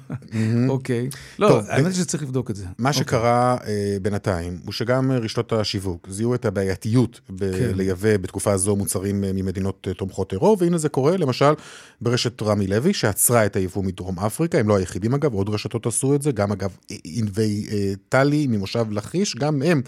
[0.70, 1.10] אוקיי.
[1.40, 2.66] לא, האמת שצריך לבדוק את זה.
[2.80, 3.04] מה אוקיי.
[3.04, 3.58] שקרה
[4.02, 7.72] בינתיים, הוא שגם רשתות השיווק זיהו את הבעייתיות ב- כן.
[7.76, 11.54] לייבא בתקופה הזו מוצרים אה, ממדינות אה, תומכות טרור, והנה זה קורה, למשל,
[12.02, 16.16] ברשת רמי לוי, שעצרה את היבוא מדרום אפריקה, הם לא היחידים אגב, עוד רשתות עשו
[16.16, 16.70] את זה, גם אגב
[17.04, 19.82] ענבי אה, טלי ממושב לכיש, גם הם.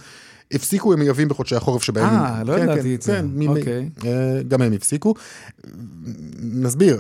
[0.51, 2.05] הפסיקו, הם מייבאים בחודשי החורף שבהם...
[2.05, 3.11] אה, לא כן, ידעתי כן, את זה.
[3.13, 3.89] כן, ממי- אוקיי.
[4.47, 5.13] גם הם הפסיקו.
[6.41, 6.99] נסביר,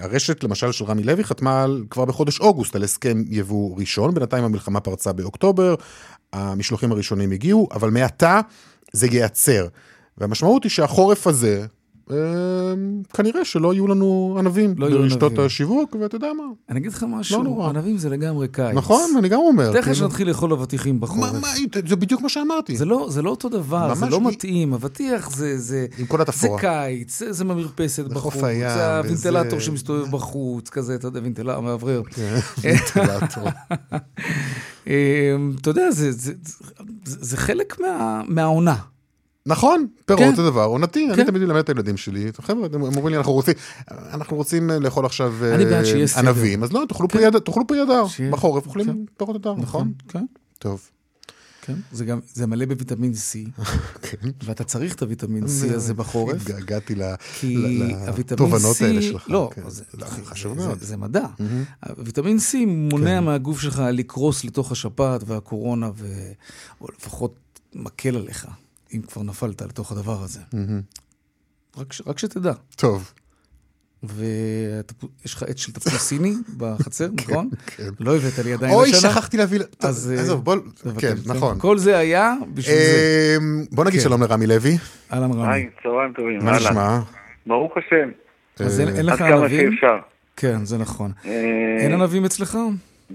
[0.00, 4.44] הרשת למשל של רמי לוי חתמה על, כבר בחודש אוגוסט על הסכם יבוא ראשון, בינתיים
[4.44, 5.74] המלחמה פרצה באוקטובר,
[6.32, 8.40] המשלוחים הראשונים הגיעו, אבל מעתה
[8.94, 9.66] זה ייעצר.
[10.18, 11.66] והמשמעות היא שהחורף הזה,
[13.14, 15.46] כנראה שלא יהיו לנו ענבים לא ברשתות ענבים.
[15.46, 17.68] השיווק, ואתה יודע מה, אני אגיד לך לא משהו, נורא.
[17.68, 18.74] ענבים זה לגמרי קיץ.
[18.74, 19.72] נכון, אני גם אומר.
[19.72, 21.32] תכף כאילו- שנתחיל לאכול אבטיחים בחורף.
[21.32, 21.48] מה, מה,
[21.86, 22.76] זה בדיוק מה שאמרתי.
[22.76, 26.16] זה לא, זה לא אותו דבר, זה לא מי- מתאים, אבטיח זה, זה, עם כל
[26.16, 26.60] זה התפאורה.
[26.60, 31.06] קיץ, זה, זה במרפסת זה חוף בחוץ, הים, זה הוונטילטור וזה- שמסתובב בחוץ, כזה, אתה
[31.08, 32.02] יודע, וינטילטור, מאוורר.
[32.10, 33.48] כן, וינטילטור.
[34.86, 34.92] אמ,
[35.60, 36.32] אתה יודע, זה, זה,
[37.04, 38.76] זה, זה חלק מה, מהעונה.
[39.46, 40.34] נכון, פירות כן.
[40.34, 41.24] זה דבר עונתי, אני כן.
[41.24, 43.54] תמיד מלמד את הילדים שלי, חבר'ה, הם אומרים לי, אנחנו רוצים,
[43.90, 46.18] אנחנו רוצים לאכול עכשיו אה.
[46.18, 47.18] ענבים, אז לא, תאכלו כן.
[47.18, 49.06] פרי אדר, תאכלו פרי אדר, בחורף אוכלים.
[49.16, 49.92] פירות אדר, נכון?
[50.08, 50.24] כן,
[50.58, 50.90] טוב.
[51.62, 51.74] כן.
[51.92, 53.62] זה גם, זה מלא בוויטמין C,
[54.10, 54.30] כן.
[54.44, 56.36] ואתה צריך את הוויטמין C הזה בחורף.
[56.36, 56.94] התגעגעתי
[57.40, 57.56] כי
[58.06, 59.30] הוויטמין לתובנות C, האלה שלך.
[59.30, 59.62] לא, כן.
[59.68, 60.78] זה, לא, זה, חשוב זה, מאוד.
[60.78, 61.26] זה, זה מדע.
[61.38, 61.64] מהמם.
[61.98, 63.24] הוויטמין C מונע כן.
[63.24, 66.06] מהגוף שלך לקרוס לתוך השפעת והקורונה, ו...
[66.80, 67.34] או לפחות
[67.74, 68.46] מקל עליך,
[68.94, 70.40] אם כבר נפלת לתוך הדבר הזה.
[71.76, 72.02] רק, ש...
[72.06, 72.52] רק שתדע.
[72.76, 73.12] טוב,
[74.02, 77.48] ויש לך עץ של תפוח סיני בחצר, נכון?
[77.66, 77.88] כן.
[78.00, 79.10] לא הבאת לי עדיין אוי, השנה.
[79.10, 80.56] שכחתי להביא, טוב, אז, אה, עזוב, בוא,
[80.98, 81.58] כן, נכון.
[81.60, 83.36] כל זה היה בשביל זה.
[83.40, 84.04] אמ, בוא נגיד כן.
[84.04, 84.78] שלום לרמי לוי,
[85.12, 85.52] אהלן רמי.
[85.52, 86.56] היי, צהריים טובים, מה.
[86.56, 87.00] נשמע?
[87.46, 88.08] ברוך השם,
[88.58, 89.72] אז אין, אה, אין עד לך כמה ענבים?
[89.72, 89.96] שאפשר.
[90.36, 91.12] כן, זה נכון.
[91.24, 92.58] אה, אין ענבים אצלך?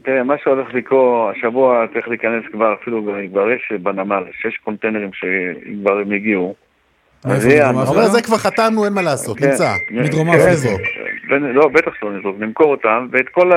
[0.03, 5.97] תראה, מה שהולך לקרות, השבוע צריך להיכנס כבר, אפילו כבר יש בנמל, שש קונטיינרים שכבר
[5.99, 6.55] הם הגיעו.
[7.25, 7.39] אבל
[8.05, 9.71] זה כבר חתמנו, אין מה לעשות, כן, נמצא.
[9.91, 10.83] מדרום כן, אפריקה.
[11.29, 13.51] בין- לא, בטח שלא נזרוק, נמכור אותם, ואת כל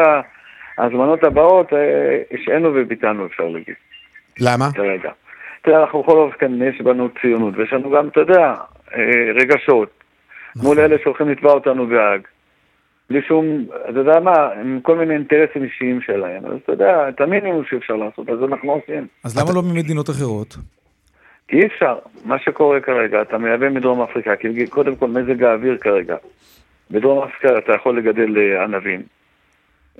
[0.79, 1.79] ההזמנות הבאות אה,
[2.33, 3.75] השעינו וביטלנו, אפשר להגיד,
[4.41, 4.65] למה?
[4.75, 5.11] כרגע.
[5.63, 8.55] תראה, אנחנו בכל אופן, יש בנו ציונות, ויש לנו גם, אתה יודע,
[8.95, 9.01] אה,
[9.35, 9.89] רגשות,
[10.57, 10.69] נכון.
[10.69, 12.21] מול אלה שהולכים לתבוע אותנו בהאג.
[13.11, 16.47] בלי שום, אתה יודע מה, עם כל מיני אינטרסים אישיים שלהם.
[16.47, 19.07] אז אתה יודע, את המינימום שאפשר לעשות, אז אנחנו עושים.
[19.25, 20.57] אז למה לא ממדינות אחרות?
[21.49, 21.99] כי אי אפשר.
[22.25, 26.17] מה שקורה כרגע, אתה מייבא מדרום אפריקה, כי קודם כל מזג האוויר כרגע.
[26.91, 29.03] בדרום אפריקה אתה יכול לגדל אה, ענבים.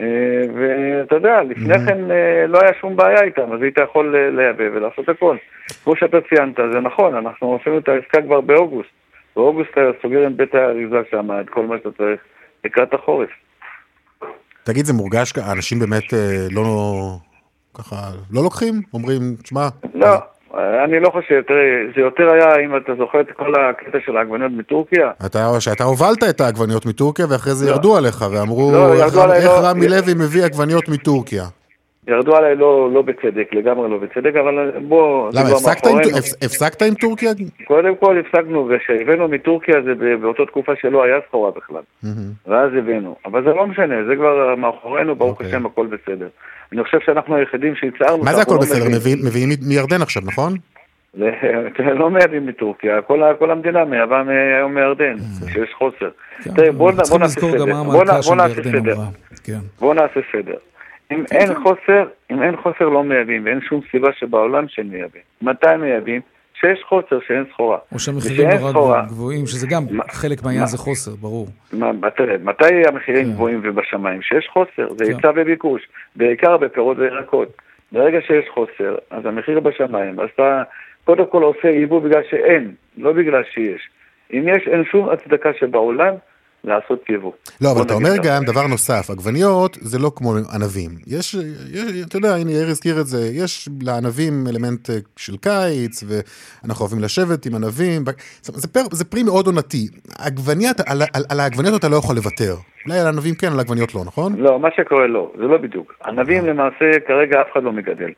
[0.01, 4.65] אה, ואתה יודע, לפני כן אה, לא היה שום בעיה איתם, אז היית יכול לייבא
[4.73, 5.37] ולעשות הכל.
[5.85, 8.91] כמו שאתה ציינת, זה נכון, אנחנו עשינו את העסקה כבר באוגוסט.
[9.37, 12.21] באוגוסט אתה סוגר עם בית האריזה שם את כל מה שאתה צריך
[12.65, 13.31] לקראת החורף.
[14.65, 16.63] תגיד, זה מורגש, אנשים באמת אה, לא,
[17.75, 17.97] ככה,
[18.33, 18.83] לא לוקחים?
[18.95, 20.19] אומרים, תשמע, לא,
[20.85, 24.53] אני לא חושב, תראה, זה יותר היה, אם אתה זוכר את כל הקטע של העגבניות
[24.53, 27.71] מטורקיה, אתה, שאתה הובלת את העגבניות מטורקיה ואחרי זה לא.
[27.71, 29.69] ירדו עליך ואמרו, לא, איך, עליי, איך לא.
[29.69, 31.45] רמי לוי מביא עגבניות מטורקיה?
[32.09, 35.99] ירדו עליי לא, לא בצדק, לגמרי לא בצדק, אבל בוא, למה, הפסקת עם.
[35.99, 37.31] הפס- הפסקת עם טורקיה?
[37.65, 41.83] קודם כל הפסקנו, וכשהבאנו מטורקיה זה באותה תקופה שלא היה סחורה בכלל.
[42.47, 43.17] ואז הבאנו.
[43.27, 46.29] אבל זה לא משנה, זה כבר מאחורינו, ברוך השם, הכל בסדר.
[46.73, 48.13] אני חושב שאנחנו היחידים שהצהרנו...
[48.19, 48.25] אוקיי.
[48.25, 48.85] מה זה הכל לא בסדר?
[48.97, 50.53] מביאים- מביאים- מירדן עכשיו, נכון?
[51.19, 51.31] זה-
[52.01, 53.03] לא מייבאים מטורקיה,
[53.39, 54.23] כל המדינה מייבאה
[54.59, 56.09] היום מירדן, כשיש חוסר.
[56.57, 57.59] תראה, בוא נעשה לזכור סדר.
[57.67, 57.93] גם מה
[59.81, 60.55] בוא נעשה סדר.
[61.15, 61.37] כן.
[61.37, 65.23] אם אין חוסר, אם אין חוסר לא מייבאים, ואין שום סיבה שבעולם שהם מייבאים.
[65.43, 66.21] מתי מייבאים?
[66.55, 67.79] כשיש חוסר, שאין סחורה.
[67.93, 70.67] או שהמחירים נורא סחורה, גבוהים- שזה גם חלק מהעניין מה?
[70.67, 71.47] זה חוסר, ברור.
[71.73, 74.21] מה, מה, תראה, מתי המחירים גבוהים ובשמיים?
[74.21, 75.11] כשיש חוסר, זה כן.
[75.13, 75.83] היצע וביקוש,
[76.17, 77.49] בעיקר בפירות וירקות.
[77.93, 80.63] ברגע שיש חוסר, אז המחיר בשמיים, אז אתה
[81.05, 83.89] קודם כל עושה ייבוא בגלל שאין, לא בגלל שיש.
[84.33, 86.15] אם יש, אין שום הצדקה שבעולם
[86.65, 87.33] לעשות ייבוא.
[87.61, 88.11] לא, אבל אתה אומר.
[88.25, 90.91] גם דבר נוסף, עגבניות זה לא כמו ענבים.
[91.07, 91.35] יש,
[91.73, 96.83] יש- אתה יודע, הנה יאיר הזכיר את זה, יש לענבים אלמנט אה, של קיץ, ואנחנו
[96.85, 98.03] אוהבים לשבת עם ענבים.
[98.43, 99.89] זה, פר, זה פרי מאוד עונתי.
[100.19, 102.55] עגבניה, על, על, על העגבניות אתה לא יכול לוותר.
[102.87, 104.33] אולי על ענבים כן, על עגבניות לא, נכון?
[104.39, 105.95] לא, מה שקורה לא, זה לא בדיוק.
[106.07, 108.11] ענבים למעשה כרגע אף אחד לא מגדל.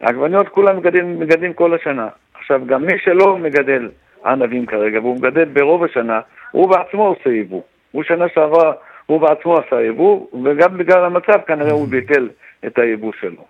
[0.00, 2.08] העגבניות כולם מגדלים, מגדלים כל השנה.
[2.40, 3.88] עכשיו, גם מי שלא מגדל
[4.26, 7.60] ענבים כרגע, והוא מגדל ברוב השנה, הוא בעצמו עושה יבוא.
[7.90, 8.72] הוא שנה שעברה,
[9.06, 12.28] הוא בעצמו עשה יבוא, וגם בגלל המצב כנראה הוא ביטל
[12.66, 13.44] את היבוא שלו.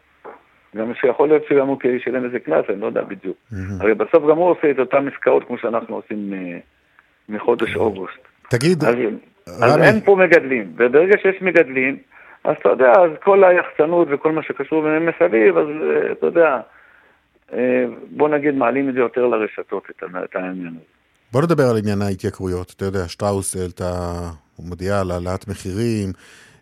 [0.76, 3.36] גם שיכול להיות שגם הוא ישלם איזה קנס, אני לא יודע בדיוק.
[3.80, 6.58] הרי בסוף גם הוא עושה את אותן עסקאות כמו שאנחנו עושים אה,
[7.28, 8.28] מחודש אוגוסט.
[8.50, 8.94] תגיד, אז,
[9.46, 9.86] אז רמי.
[9.86, 11.96] אין פה מגדלים, וברגע שיש מגדלים,
[12.44, 16.60] אז אתה יודע, אז כל היחצנות וכל מה שקשור ביניהם מסביב, אז אה, אתה יודע,
[17.52, 19.90] אה, בוא נגיד מעלים את זה יותר לרשתות,
[20.24, 20.99] את העניין הזה.
[21.32, 22.72] בוא נדבר על עניין ההתייקרויות.
[22.76, 23.92] אתה יודע, שטראוס העלתה,
[24.56, 26.08] הוא מודיע על העלאת מחירים,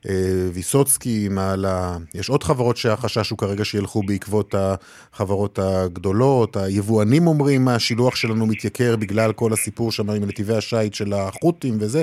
[0.08, 7.68] אה, ויסוצקי מעלה, יש עוד חברות שהחשש הוא כרגע שילכו בעקבות החברות הגדולות, היבואנים אומרים,
[7.68, 12.02] השילוח שלנו מתייקר בגלל כל הסיפור שם עם נתיבי השיט של החות'ים וזה.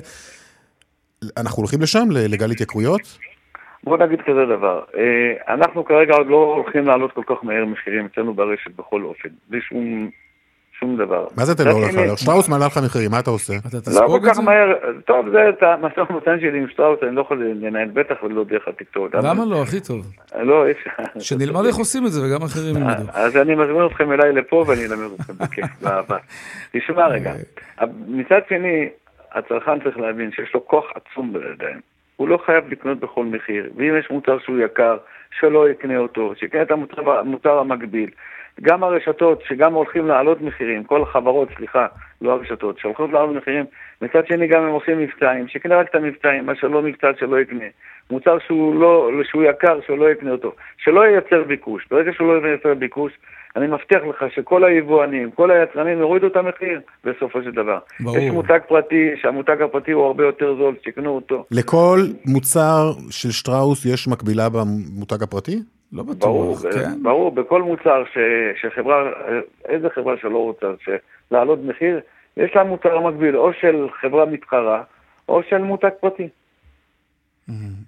[1.38, 3.18] אנחנו הולכים לשם, לגל התייקרויות?
[3.84, 8.06] בוא נגיד כזה דבר, אה, אנחנו כרגע עוד לא הולכים לעלות כל כך מהר מחירים
[8.06, 10.10] אצלנו ברשת בכל אופן, בלי שום,
[10.80, 11.28] שום דבר.
[11.38, 12.18] מה זה אתה לא הולך לעלות?
[12.18, 13.54] שטראוס מעלה לך מחירים, מה אתה עושה?
[13.94, 14.74] לא כל כך מהר,
[15.06, 18.68] טוב, זה את המשא ומתן שלי עם שטראוס, אני לא יכול לנהל בטח ולא דרך
[18.68, 19.14] התקשורת.
[19.14, 19.62] למה לא?
[19.62, 20.06] הכי טוב.
[20.42, 20.90] לא, אי אפשר.
[21.20, 23.04] שנלמד איך עושים את זה וגם אחרים ילמדו.
[23.14, 26.18] אז אני מזמין אתכם אליי לפה ואני אלמד אתכם בכיף, באהבה.
[26.72, 27.34] תשמע רגע,
[28.08, 28.90] מצד שני,
[29.32, 31.80] הצרכן צריך להבין שיש לו כוח עצום בידיים.
[32.16, 34.98] הוא לא חייב לקנות בכל מחיר, ואם יש מוצר שהוא יקר,
[35.40, 38.10] שלא יקנה אותו, שיקנה את המוצר, המוצר המקביל.
[38.62, 41.88] גם הרשתות שגם הולכים להעלות מחירים, כל החברות, סליחה,
[42.22, 43.66] לא הרשתות, שהולכות להעלות מחירים,
[44.02, 47.66] מצד שני גם הם עושים מבצעים, שיקנה רק את המבצעים, מה שלא מבצע שלא יקנה.
[48.12, 50.52] מוצר שהוא לא, שהוא יקר, שלא יקנה אותו.
[50.78, 51.88] שלא ייצר ביקוש.
[51.92, 53.12] ברגע שהוא לא ייצר ביקוש,
[53.56, 57.78] אני מבטיח לך שכל היבואנים, כל היצרנים יורידו את המחיר בסופו של דבר.
[58.00, 58.18] ברור.
[58.18, 61.46] יש מותג פרטי, שהמותג הפרטי הוא הרבה יותר זול, שיקנו אותו.
[61.52, 65.60] לכל מוצר של שטראוס יש מקבילה במותג הפרטי?
[65.94, 67.04] לא ברור, כן.
[67.04, 68.18] ברור, בכל מוצר ש,
[68.62, 69.12] שחברה,
[69.66, 70.68] איזה חברה שלא רוצה
[71.32, 72.00] להעלות מחיר,
[72.38, 74.84] יש לה מוצר מקביל, או של חברה מתחרה,
[75.30, 76.28] או של מותג פרטי.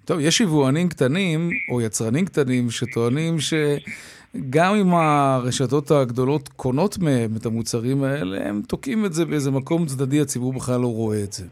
[0.05, 7.45] טוב, יש יבואנים קטנים, או יצרנים קטנים, שטוענים שגם אם הרשתות הגדולות קונות מהם את
[7.45, 11.45] המוצרים האלה, הם תוקעים את זה באיזה מקום צדדי, הציבור בכלל לא רואה את זה.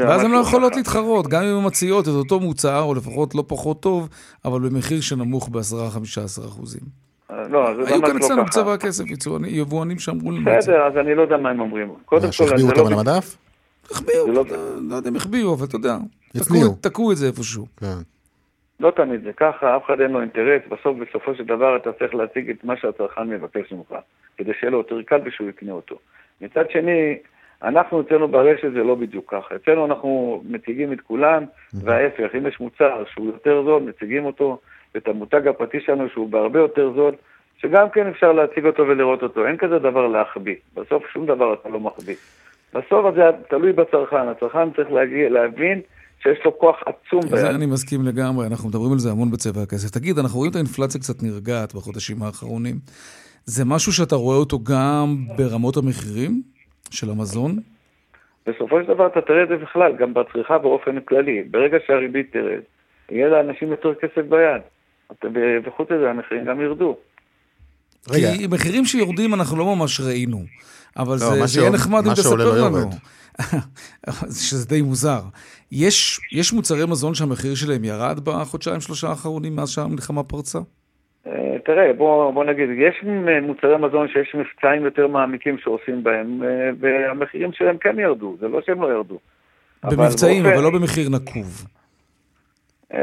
[0.00, 3.44] ואז הן לא יכולות להתחרות, גם אם הן מציעות את אותו מוצר, או לפחות לא
[3.46, 4.08] פחות טוב,
[4.44, 6.80] אבל במחיר שנמוך ב-10-15 אחוזים.
[7.30, 8.60] לא, זה היו ממש כאן לא אצלנו ככה.
[8.60, 9.04] בצבא הכסף
[9.46, 10.56] יבואנים שאמרו לנו את זה.
[10.58, 11.94] בסדר, אז אני לא יודע מה הם אומרים.
[12.04, 13.36] קודם כל, שהחביאו אותם לא- על המדף?
[13.90, 14.44] החביאו, לא-
[14.88, 15.96] לא יודע אם החביאו, אבל אתה יודע,
[16.80, 17.66] תקעו את זה איפשהו.
[17.76, 17.86] כן.
[18.80, 22.14] לא תמיד זה ככה, אף אחד אין לו אינטרס, בסוף בסופו של דבר אתה צריך
[22.14, 23.94] להציג את מה שהצרכן מבקש ממך,
[24.36, 25.96] כדי שיהיה לו יותר קל ושהוא יקנה אותו.
[26.40, 27.16] מצד שני,
[27.64, 32.60] אנחנו אצלנו ברשת זה לא בדיוק ככה, אצלנו אנחנו מציגים את כולם, וההפך, אם יש
[32.60, 34.58] מוצר שהוא יותר זול, מציגים אותו,
[34.94, 37.14] ואת המותג הפרטי שלנו שהוא בהרבה יותר זול,
[37.58, 41.68] שגם כן אפשר להציג אותו ולראות אותו, אין כזה דבר להחביא, בסוף שום דבר אתה
[41.68, 42.14] לא מחביא.
[42.74, 45.80] בסוף זה תלוי בצרכן, הצרכן צריך להגיע, להבין
[46.22, 47.54] שיש לו כוח עצום זה ביד.
[47.54, 49.90] אני מסכים לגמרי, אנחנו מדברים על זה המון בצבע הכסף.
[49.90, 52.74] תגיד, אנחנו רואים את האינפלציה קצת נרגעת בחודשים האחרונים.
[53.44, 56.53] זה משהו שאתה רואה אותו גם ברמות המחירים
[56.90, 57.58] של המזון?
[58.46, 61.42] בסופו של דבר אתה תראה את זה בכלל, גם בצריכה באופן כללי.
[61.50, 62.60] ברגע שהריבית תרד,
[63.10, 64.62] יהיה לאנשים יותר כסף ביד.
[65.64, 66.96] וחוץ מזה המחירים גם ירדו.
[68.10, 68.32] רגע.
[68.36, 70.42] כי מחירים שיורדים אנחנו לא ממש ראינו.
[70.96, 72.90] אבל לא, זה, זה יהיה נחמד אם תספר לא לנו.
[74.48, 75.20] שזה די מוזר.
[75.72, 80.58] יש, יש מוצרי מזון שהמחיר שלהם ירד בחודשיים שלושה האחרונים מאז שהמלחמה פרצה?
[81.26, 81.32] אה,
[81.64, 83.04] תראה, בוא, בוא נגיד, יש
[83.42, 86.48] מוצרי מזון שיש מבצעים יותר מעמיקים שעושים בהם, אה,
[86.80, 89.18] והמחירים שלהם כן ירדו, זה לא שהם לא ירדו.
[89.84, 91.66] במבצעים, באופן- אבל לא במחיר נקוב.
[92.94, 93.00] אה,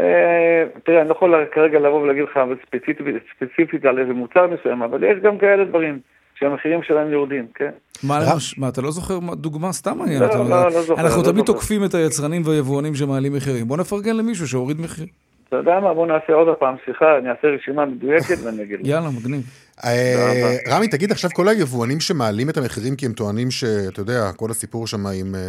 [0.85, 2.97] תראה, אני לא יכול כרגע לבוא ולהגיד לך ספציפית,
[3.37, 5.99] ספציפית על איזה מוצר מסוים, אבל יש גם כאלה דברים
[6.35, 7.69] שהמחירים שלהם יורדים, כן.
[8.03, 9.71] מה, למש- מה, אתה לא זוכר מה- דוגמה?
[9.73, 10.21] סתם מעניין.
[10.21, 11.53] לא, אתה לא, לא זוכר, אנחנו לא תמיד זוכר.
[11.53, 13.67] תוקפים את היצרנים והיבואנים שמעלים מחירים.
[13.67, 15.05] בוא נפרגן למישהו שהוריד מחיר.
[15.51, 18.87] אתה יודע מה, בוא נעשה עוד פעם שיחה, אני אעשה רשימה מדויקת ואני אגיד לך.
[18.87, 19.41] יאללה, מגניב.
[19.85, 24.49] אה, רמי, תגיד עכשיו כל היבואנים שמעלים את המחירים כי הם טוענים שאתה יודע, כל
[24.51, 25.41] הסיפור שם עם אה,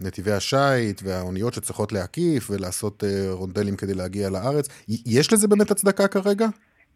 [0.00, 6.08] נתיבי השיט והאוניות שצריכות להקיף ולעשות אה, רונדלים כדי להגיע לארץ, יש לזה באמת הצדקה
[6.08, 6.46] כרגע?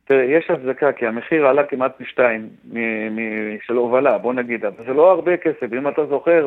[0.04, 4.64] תראה, יש הצדקה, כי המחיר עלה כמעט פי שתיים מ- מ- של הובלה, בוא נגיד,
[4.64, 5.72] אבל זה לא הרבה כסף.
[5.78, 6.46] אם אתה זוכר,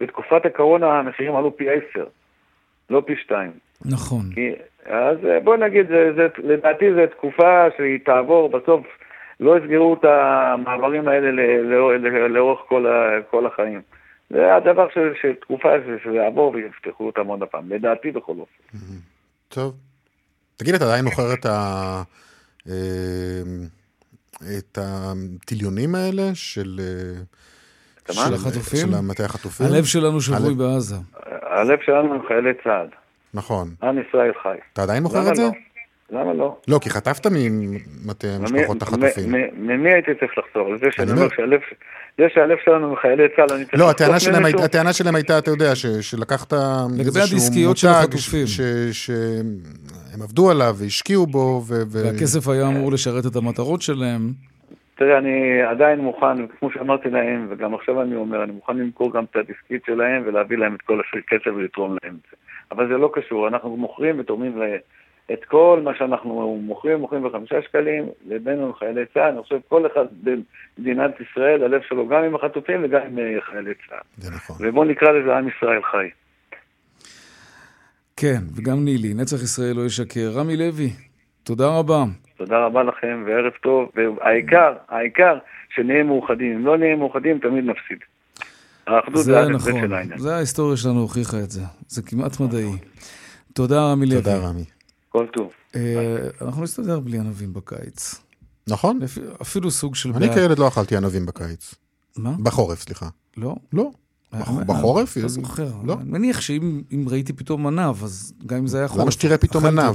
[0.00, 2.04] בתקופת הקורונה המחירים עלו פי עשר,
[2.90, 3.50] לא פי שתיים.
[3.84, 4.30] נכון.
[4.34, 4.50] כי,
[4.86, 8.86] אז אה, בוא נגיד, זה, זה, לדעתי זו תקופה שהיא תעבור, בסוף
[9.40, 12.90] לא יסגרו את המעברים האלה ל- לא- ל- לאורך כל, ה,
[13.30, 13.80] כל החיים.
[14.30, 18.84] זה הדבר ש, שתקופה ש- שזה יעבור ויפתחו אותם עוד הפעם, לדעתי בכל אופן.
[19.48, 19.74] טוב.
[20.56, 22.02] תגיד, אתה עדיין מוכר את ה...
[22.68, 22.74] אה,
[24.58, 26.80] את הטיליונים האלה של...
[26.80, 27.22] אה?
[28.12, 28.88] של החטופים?
[28.92, 29.66] של מטה החטופים?
[29.66, 30.96] הלב שלנו שבוי הלב- בעזה.
[31.60, 32.86] הלב שלנו הם חיילי צה"ל,
[33.34, 33.68] נכון.
[33.82, 34.56] עם ישראל חי.
[34.72, 35.42] אתה עדיין מוכר את זה?
[35.42, 35.50] לא?
[36.20, 36.56] למה לא?
[36.68, 39.34] לא, כי חטפת ממטה משפחות החטופים.
[39.56, 40.66] ממי הייתי צריך לחזור?
[40.72, 41.60] על זה שאני אני אומר שהלב
[42.18, 44.44] זה שהלב שלנו הם חיילי צה"ל, אני צריך לא, הטענה שלהם?
[44.44, 48.16] הייתה- הטענה שלהם הייתה, אתה יודע, ש, שלקחת לגבי איזשהו הדיסקיות של מותג
[48.92, 51.62] שהם עבדו עליו והשקיעו בו.
[51.66, 54.32] ו- והכסף היה אמור לשרת את המטרות שלהם.
[54.96, 59.24] תראה, אני עדיין מוכן, כמו שאמרתי להם, וגם עכשיו אני אומר, אני מוכן למכור גם
[59.24, 62.36] את הדיסקית שלהם ולהביא להם את כל הכסף ולתרום להם את זה.
[62.70, 64.76] אבל זה לא קשור, אנחנו מוכרים ותורמים ל-
[65.32, 69.86] את כל מה שאנחנו מוכרים, מוכרים בחמישה שקלים, לבינו עם חיילי צה"ל, אני חושב כל
[69.86, 73.98] אחד במדינת ישראל, הלב שלו גם עם החטופים וגם עם אה, חיילי צה"ל.
[74.16, 74.56] זה נכון.
[74.60, 76.08] ובואו נקרא לזה עם ישראל חי.
[78.16, 80.30] כן, וגם נילי, נצח ישראל לא ישקר.
[80.34, 80.90] רמי לוי,
[81.42, 82.04] תודה רבה.
[82.36, 85.38] תודה רבה לכם וערב טוב, והעיקר, העיקר
[85.74, 86.56] שנהיה מאוחדים.
[86.56, 87.98] אם לא נהיה מאוחדים, תמיד נפסיד.
[88.86, 90.18] האחדות זה האלף נכון, של העניין.
[90.18, 91.62] זה ההיסטוריה שלנו הוכיחה את זה.
[91.88, 92.72] זה כמעט מדעי.
[93.52, 94.22] תודה, רמי לוי.
[94.22, 94.64] תודה, רמי.
[95.08, 95.50] כל טוב.
[95.76, 98.22] אה, אנחנו נסתדר בלי ענבים בקיץ.
[98.68, 99.00] נכון?
[99.42, 100.10] אפילו סוג של...
[100.16, 100.34] אני.
[100.34, 101.74] כילד לא אכלתי ענבים בקיץ.
[102.16, 102.32] מה?
[102.42, 103.06] בחורף, סליחה.
[103.36, 103.56] לא?
[103.72, 103.90] לא.
[104.34, 105.16] אה, אה, בחורף?
[105.16, 105.68] לא זוכר.
[105.84, 105.94] לא.
[105.94, 109.02] אני מניח שאם אם ראיתי פתאום ענב, אז גם אם זה היה חורף...
[109.02, 109.94] למה שתראה פתאום ענב?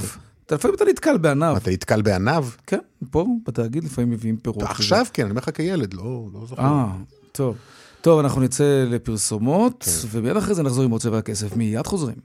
[0.51, 1.55] אתה לפעמים אתה נתקל בענב.
[1.55, 2.43] אתה נתקל בענב?
[2.67, 2.79] כן,
[3.11, 4.63] פה בתאגיד לפעמים מביאים פירות.
[4.63, 6.61] עכשיו כן, אני אומר לך כילד, לא לא זוכר.
[6.61, 6.95] אה,
[7.31, 7.55] טוב.
[8.01, 10.07] טוב, אנחנו נצא לפרסומות, כן.
[10.11, 11.55] ומיד אחרי זה נחזור עם עוד צבע הכסף.
[11.55, 12.15] מיד חוזרים.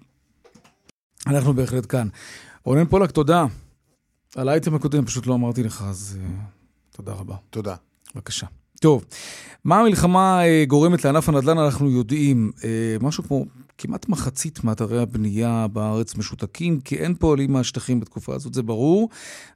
[1.27, 2.09] אנחנו בהחלט כאן.
[2.65, 3.45] רונן פולק, תודה.
[4.37, 6.29] על האייטם הקודם פשוט לא אמרתי לך, אז אה,
[6.97, 7.35] תודה רבה.
[7.51, 7.75] תודה.
[8.15, 8.47] בבקשה.
[8.81, 9.05] טוב,
[9.65, 12.53] מה המלחמה אה, גורמת לענף הנדל"ן אנחנו יודעים.
[12.65, 13.45] אה, משהו כמו
[13.79, 19.09] כמעט מחצית מאתרי הבנייה בארץ משותקים, כי אין פועלים מהשטחים בתקופה הזאת, זה ברור,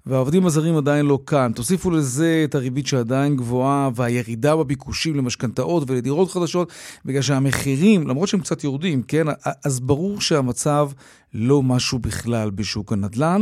[0.06, 1.52] והעובדים הזרים עדיין לא כאן.
[1.54, 6.72] תוסיפו לזה את הריבית שעדיין גבוהה והירידה בביקושים למשכנתאות ולדירות חדשות,
[7.04, 9.26] בגלל שהמחירים, למרות שהם קצת יורדים, כן,
[9.64, 10.90] אז ברור שהמצב
[11.34, 13.40] לא משהו בכלל בשוק הנדל"ן.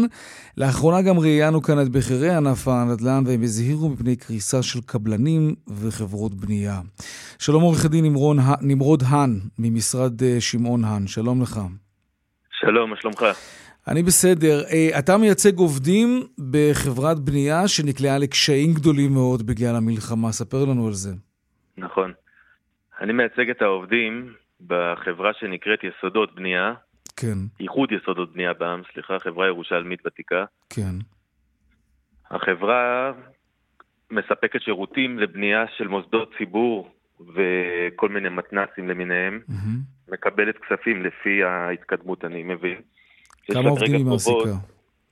[0.56, 6.34] לאחרונה גם ראיינו כאן את בכירי ענף הנדל"ן, והם הזהירו מפני קריסה של קבלנים וחברות
[6.34, 6.80] בנייה.
[7.38, 11.60] שלום עורך הדין נמרון, נמרוד האן, ממשרד אה, שמעון האן, שלום לך.
[12.50, 13.24] שלום, מה שלומך?
[13.88, 14.62] אני בסדר.
[14.72, 20.32] אה, אתה מייצג עובדים בחברת בנייה שנקלעה לקשיים גדולים מאוד בגלל המלחמה.
[20.32, 21.10] ספר לנו על זה.
[21.76, 22.12] נכון.
[23.00, 24.32] אני מייצג את העובדים
[24.66, 26.74] בחברה שנקראת יסודות בנייה,
[27.20, 30.44] כן, איחוד יסודות בנייה בעם, סליחה, חברה ירושלמית ותיקה.
[30.70, 30.94] כן.
[32.30, 33.12] החברה
[34.10, 36.90] מספקת שירותים לבנייה של מוסדות ציבור
[37.20, 39.40] וכל מיני מתנ"סים למיניהם.
[39.48, 39.80] מהמם.
[40.08, 42.80] מקבלת כספים לפי ההתקדמות, אני מבין.
[43.52, 44.54] כמה עובדים היא מעסיקה?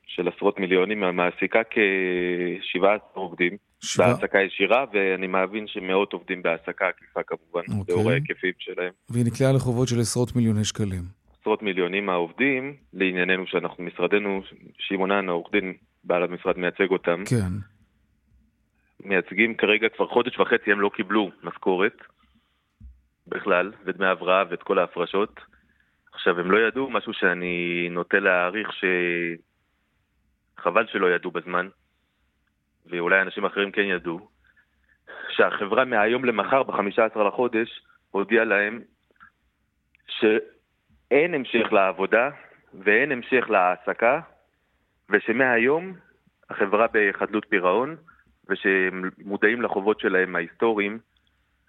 [0.06, 4.08] של עשרות מיליונים, מעסיקה כ-17 עובדים שבעה?
[4.08, 7.94] בהעסקה ישירה, ואני מאמין שמאות עובדים בהעסקה עקיפה כמובן, אוקיי.
[7.94, 8.92] לאור ההיקפים שלהם.
[9.10, 11.02] והיא נקלעה לחובות של עשרות מיליוני שקלים.
[11.46, 14.42] עשרות מיליונים מהעובדים, לענייננו שאנחנו, משרדנו,
[14.78, 15.74] שמעונן, העורך דין,
[16.04, 17.52] בעל המשרד מייצג אותם, כן.
[19.00, 21.96] מייצגים כרגע כבר חודש וחצי הם לא קיבלו משכורת
[23.26, 25.40] בכלל, ודמי הבראה ואת כל ההפרשות.
[26.12, 28.84] עכשיו, הם לא ידעו משהו שאני נוטה להעריך ש...
[30.58, 31.68] חבל שלא ידעו בזמן,
[32.86, 34.28] ואולי אנשים אחרים כן ידעו,
[35.30, 37.80] שהחברה מהיום למחר, ב-15 לחודש,
[38.10, 38.80] הודיעה להם
[41.10, 42.30] שאין המשך לעבודה
[42.74, 44.20] ואין המשך להעסקה,
[45.10, 45.94] ושמהיום
[46.50, 47.96] החברה בחדלות פירעון,
[48.48, 50.98] ושהם מודעים לחובות שלהם ההיסטוריים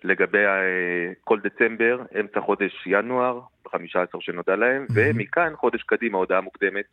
[0.04, 6.86] לגבי אה, כל דצמבר, אמצע חודש ינואר, ב-15 שנודע להם, ומכאן חודש קדימה הודעה מוקדמת.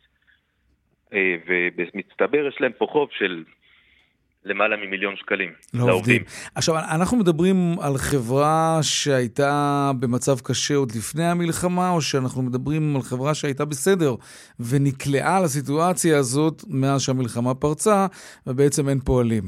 [1.13, 3.43] אה, ובמצטבר יש להם פה חוב של
[4.45, 6.21] למעלה ממיליון שקלים לעובדים.
[6.55, 13.01] עכשיו, אנחנו מדברים על חברה שהייתה במצב קשה עוד לפני המלחמה, או שאנחנו מדברים על
[13.01, 14.15] חברה שהייתה בסדר
[14.59, 18.05] ונקלעה לסיטואציה הזאת מאז שהמלחמה פרצה,
[18.47, 19.43] ובעצם אין פועלים?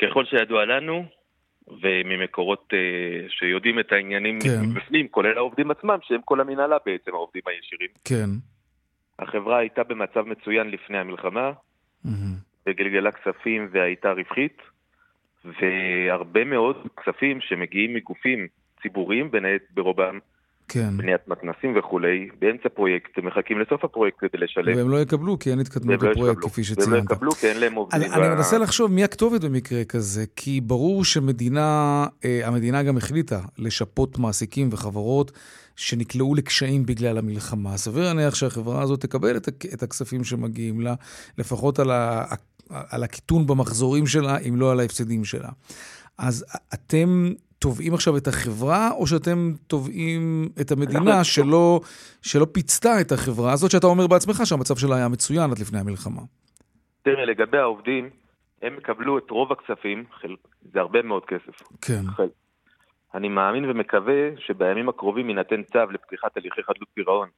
[0.00, 1.04] ככל שידוע לנו,
[1.82, 2.76] וממקורות uh,
[3.28, 4.74] שיודעים את העניינים כן.
[4.74, 7.90] בפנים, כולל העובדים עצמם, שהם כל המנהלה בעצם, העובדים הישירים.
[8.04, 8.30] כן.
[9.18, 11.52] החברה הייתה במצב מצוין לפני המלחמה,
[12.66, 14.58] וגלגלה כספים והייתה רווחית,
[15.44, 18.46] והרבה מאוד כספים שמגיעים מגופים
[18.82, 19.30] ציבוריים,
[19.74, 20.18] ברובם,
[20.72, 20.96] כן.
[20.96, 24.76] בניית מתנסים וכולי, באמצע פרויקט, הם מחכים לסוף הפרויקט כדי לשלם.
[24.76, 26.44] והם לא יקבלו כי אין התקדמות לא לפרויקט.
[26.44, 27.10] כפי והם לא שציינת.
[27.12, 28.02] יקבלו כי אין להם עובדים.
[28.02, 33.40] אני, אני מנסה לחשוב מי הכתובת במקרה כזה, כי ברור שמדינה, אה, המדינה גם החליטה
[33.58, 35.32] לשפות מעסיקים וחברות
[35.76, 37.76] שנקלעו לקשיים בגלל המלחמה.
[37.76, 40.94] סביר להניח שהחברה הזאת תקבל את, את הכספים שמגיעים לה,
[41.38, 41.90] לפחות על,
[42.90, 45.48] על הקיטון במחזורים שלה, אם לא על ההפסדים שלה.
[46.18, 46.44] אז
[46.74, 51.80] אתם תובעים עכשיו את החברה, או שאתם תובעים את המדינה שלא,
[52.22, 56.22] שלא פיצתה את החברה הזאת, שאתה אומר בעצמך שהמצב שלה היה מצוין עד לפני המלחמה?
[57.02, 58.10] תראה, לגבי העובדים,
[58.62, 60.04] הם יקבלו את רוב הכספים.
[60.72, 61.62] זה הרבה מאוד כסף.
[61.80, 62.02] כן.
[63.14, 67.28] אני מאמין ומקווה שבימים הקרובים יינתן צו לפתיחת הליכי חדלות פירעון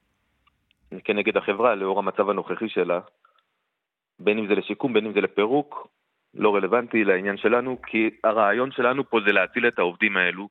[1.04, 3.00] כנגד החברה לאור המצב הנוכחי שלה,
[4.24, 5.88] בין אם זה לשיקום, בין אם זה לפירוק,
[6.34, 10.48] לא רלוונטי לעניין שלנו, כי הרעיון שלנו פה זה להציל את העובדים האלו,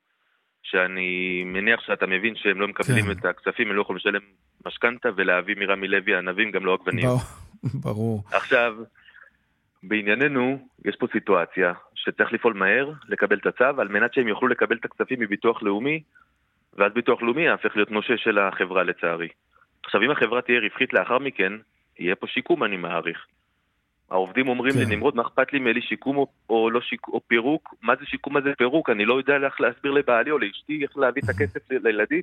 [0.64, 3.12] שאני מניח שאתה מבין שהם לא מקבלים כן.
[3.12, 4.22] את הכספים, הם לא יכולים לשלם
[4.66, 7.20] משכנתה ולהביא מרמי לוי הענבים גם לא עגבניות.
[7.84, 8.24] ברור.
[8.32, 8.76] עכשיו,
[9.84, 14.76] בענייננו, יש פה סיטואציה שצריך לפעול מהר, לקבל את הצו, על מנת שהם יוכלו לקבל
[14.76, 16.04] את הכספים מביטוח לאומי,
[16.74, 19.28] ואז ביטוח לאומי יהפך להיות נושה של החברה לצערי.
[19.84, 21.54] עכשיו, אם החברה תהיה רווחית לאחר מכן,
[22.00, 23.26] יהיה פה שיקום, אני מעריך.
[24.12, 24.80] העובדים אומרים כן.
[24.80, 27.76] לי, נמרוד, מה אכפת לי מאלי שיקום או, או, לא שיק, או פירוק?
[27.82, 28.90] מה זה שיקום, מה זה פירוק?
[28.90, 32.22] אני לא יודע איך להסביר לבעלי או לאשתי איך להביא את הכסף לילדים.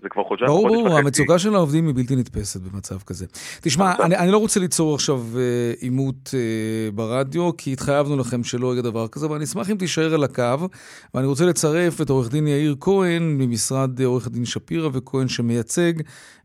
[0.00, 1.00] זה כבר חודשיים, ברור, חודש ברור, וחצי.
[1.00, 3.26] המצוקה של העובדים היא בלתי נתפסת במצב כזה.
[3.62, 8.72] תשמע, אני, אני לא רוצה ליצור עכשיו אה, עימות אה, ברדיו, כי התחייבנו לכם שלא
[8.72, 10.68] יהיה דבר כזה, אבל אני אשמח אם תישאר על הקו,
[11.14, 15.92] ואני רוצה לצרף את עורך דין יאיר כהן ממשרד אה, עורך הדין שפירא וכהן, שמייצג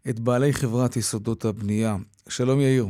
[0.10, 1.96] את בעלי חברת יסודות הבנייה.
[2.30, 2.86] שלום יאיר.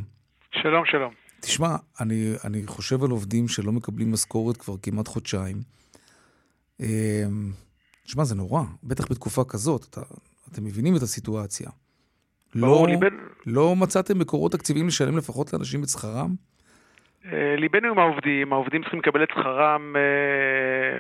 [0.52, 1.29] שלום, שלום.
[1.42, 5.58] תשמע, אני, אני חושב על עובדים שלא מקבלים משכורת כבר כמעט חודשיים.
[6.82, 7.24] אה,
[8.06, 10.02] תשמע, זה נורא, בטח בתקופה כזאת, אתה,
[10.52, 11.70] אתם מבינים את הסיטואציה.
[12.56, 16.36] ברור, לא, ליבנו- לא מצאתם מקורות תקציביים לשלם לפחות לאנשים את שכרם?
[17.26, 21.00] אה, ליבנו עם העובדים, העובדים צריכים לקבל את שכרם אה,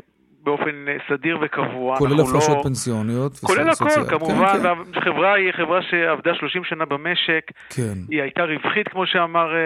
[0.49, 1.97] באופן אה, סדיר וקבוע.
[1.97, 3.33] כולל הפרשות לא- פנסיוניות?
[3.39, 4.91] כולל הכל, כמובן, כן, כן.
[4.93, 9.59] והחברה היא חברה שעבדה 30 שנה במשק, כן, היא הייתה רווחית, כמו שאמר אה,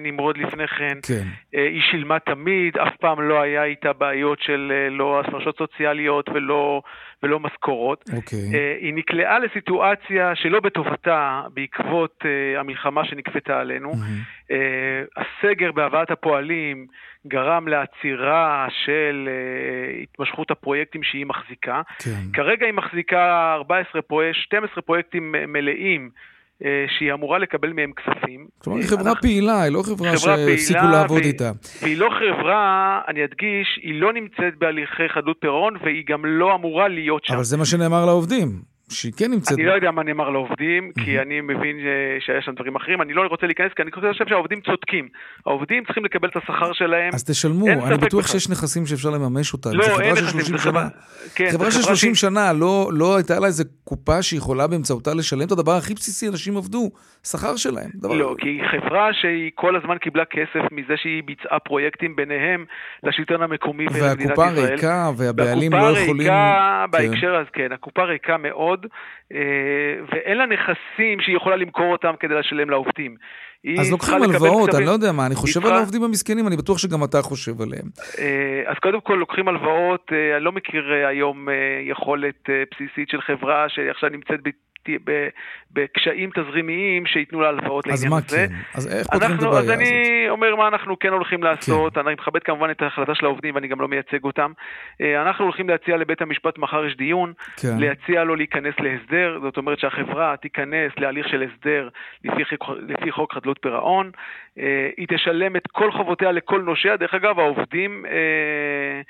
[0.00, 1.24] נמרוד לפני כן, כן.
[1.54, 6.82] אה, היא שילמה תמיד, אף פעם לא היה איתה בעיות של לא הפרשות סוציאליות ולא,
[7.22, 8.04] ולא משכורות.
[8.16, 8.38] אוקיי.
[8.54, 13.92] אה, היא נקלעה לסיטואציה שלא בטובתה בעקבות אה, המלחמה שנכפתה עלינו.
[14.50, 16.86] אה, הסגר בהבאת הפועלים
[17.26, 19.28] גרם לעצירה של
[20.02, 21.82] התמשכות הפרויקטים שהיא מחזיקה.
[21.98, 22.32] כן.
[22.32, 26.10] כרגע היא מחזיקה 14 פרויקט, 12 פרויקטים מלאים.
[26.64, 28.46] אה, שהיא אמורה לקבל מהם כספים.
[28.58, 31.50] כלומר, היא חברה פעילה, היא לא חברה שהפסיקו לעבוד והיא- איתה.
[31.82, 32.64] והיא לא חברה,
[33.08, 37.34] אני אדגיש, היא לא נמצאת בהליכי חדלות פירעון והיא גם לא אמורה להיות שם.
[37.34, 38.69] אבל זה מה שנאמר לעובדים.
[38.90, 39.58] שהיא כן נמצאת...
[39.58, 43.12] אני לא יודע מה נאמר לעובדים, כי אני מבין ש- שהיה שם דברים אחרים, אני
[43.12, 45.08] לא רוצה להיכנס, כי אני חושב שהעובדים צודקים.
[45.46, 47.10] העובדים צריכים לקבל את השכר שלהם.
[47.14, 48.26] אז תשלמו, אני בטוח.
[48.26, 49.70] שיש נכסים שאפשר לממש אותם.
[49.72, 50.70] לא, אין נכסים, 30 זה שנה.
[50.72, 50.88] חברה-
[51.34, 55.14] כן, חברה של חברה 30 שהיא- שנה, לא, לא הייתה לה איזה קופה שיכולה באמצעותה
[55.14, 56.90] לשלם את הדבר הכי בסיסי, אנשים עבדו,
[57.26, 57.90] שכר שלהם.
[58.02, 62.64] לא, כי חברה שהיא כל הזמן קיבלה כסף מזה שהיא ביצעה פרויקטים ביניהם
[63.02, 64.72] לשלטון המקומי ולמדינת והקופה ישראל.
[64.74, 66.20] ריקה, והבעלים לא והקופה יכולים...
[66.22, 66.90] ריקה, כן.
[66.90, 68.79] בהקשר הזה, כן, הקופה ריקה מאוד,
[69.34, 69.38] אה,
[70.12, 73.16] ואין לה נכסים שהיא יכולה למכור אותם כדי לשלם לעובדים.
[73.80, 76.78] אז לוקחים הלוואות, כספים- אני לא יודע מה, אני חושב על העובדים המסכנים, אני בטוח
[76.78, 77.86] שגם אתה חושב עליהם.
[78.18, 81.48] אה, אז קודם כל לוקחים הלוואות, אה, אני לא מכיר היום
[81.90, 82.40] יכולת
[82.74, 84.40] בסיסית של חברה שעכשיו נמצאת
[85.72, 88.46] בקשיים תזרימיים שייתנו לה הלוואות אז לעניין מה הזה.
[88.48, 88.54] כן?
[88.74, 89.78] אז איך פותרים את אנחנו, הבעיה אז הזאת?
[89.78, 93.68] אני אומר מה אנחנו כן הולכים לעשות, אני מכבד כמובן את ההחלטה של העובדים ואני
[93.68, 94.52] גם לא מייצג אותם.
[95.00, 97.78] אה, אנחנו הולכים להציע לבית המשפט, מחר יש דיון, כן.
[97.78, 101.88] להציע לו להיכנס להסדר, זאת אומרת שהחברה תיכנס להליך של הסדר
[102.24, 102.42] לפי,
[102.88, 104.10] לפי חוק חדלות פירעון,
[104.96, 109.00] היא תשלם את כל חובותיה לכל נושיה, דרך אגב העובדים אה,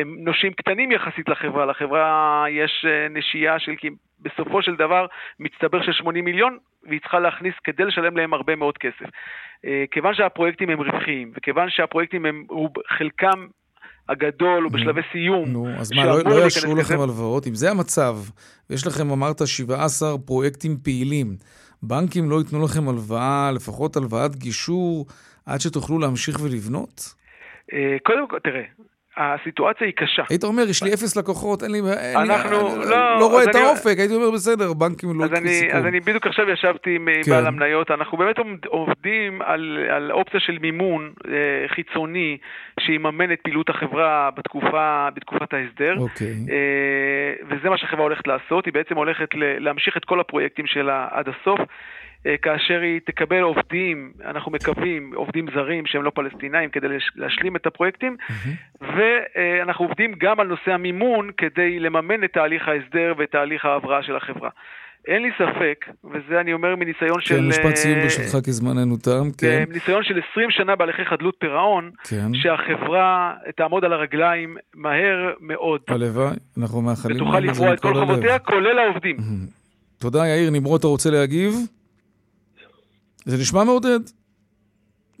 [0.00, 3.72] הם נושים קטנים יחסית לחברה, לחברה יש אה, נשייה של
[4.20, 5.06] בסופו של דבר
[5.40, 6.58] מצטבר של 80 מיליון
[6.88, 9.10] והיא צריכה להכניס כדי לשלם להם הרבה מאוד כסף.
[9.64, 12.44] אה, כיוון שהפרויקטים הם רווחיים וכיוון שהפרויקטים הם,
[12.98, 13.46] חלקם
[14.08, 17.46] הגדול הוא בשלבי סיום, נו, אז מה, לא, לא יאשרו לכם הלוואות?
[17.46, 18.16] אם זה המצב,
[18.70, 21.36] ויש לכם, אמרת, 17 פרויקטים פעילים,
[21.82, 25.06] בנקים לא ייתנו לכם הלוואה, לפחות הלוואת גישור,
[25.46, 27.14] עד שתוכלו להמשיך ולבנות?
[27.72, 28.62] אה, קודם כל, תראה,
[29.16, 30.22] הסיטואציה היא קשה.
[30.30, 31.80] היית אומר, יש לי אפס לקוחות, אין לי...
[32.16, 32.50] אנחנו-
[32.82, 35.76] אני לא, לא רואה את אני- האופק, הייתי אומר, בסדר, בנקים לא אז אני, סיכון.
[35.78, 37.30] אז אני בדיוק עכשיו ישבתי עם כן.
[37.30, 38.36] בעל המניות, אנחנו באמת
[38.66, 41.32] עובדים על, על אופציה של מימון אה,
[41.68, 42.38] חיצוני
[42.80, 45.94] שיממן את פעילות החברה בתקופה, בתקופת ההסדר.
[45.98, 46.26] אוקיי.
[46.50, 46.66] אה,
[47.48, 51.60] וזה מה שהחברה הולכת לעשות, היא בעצם הולכת להמשיך את כל הפרויקטים שלה עד הסוף.
[52.26, 57.66] אה, כאשר היא תקבל עובדים, אנחנו מקווים, עובדים זרים שהם לא פלסטינאים כדי להשלים את
[57.66, 58.16] הפרויקטים,
[58.80, 64.16] ואנחנו עובדים גם על נושא המימון כדי לממן את תהליך ההסדר ואת תהליך ההבראה של
[64.16, 64.50] החברה.
[65.08, 67.34] אין לי ספק, וזה אני אומר מניסיון של...
[67.34, 69.64] כן, משפט סיום אה, ברשותך, כי זמננו תם, אה, כן.
[69.72, 72.34] ניסיון של 20 שנה בהליכי חדלות פירעון, כן.
[72.34, 77.94] שהחברה תעמוד על הרגליים מהר מאוד, הלוואי, אנחנו מאחלים ותוכל לפרוע את כל.
[77.94, 79.16] חובותיה, כולל העובדים.
[79.98, 80.50] תודה, יאיר.
[80.50, 81.54] נמרוד, אתה רוצה להגיב?
[83.30, 84.00] זה נשמע מעודד.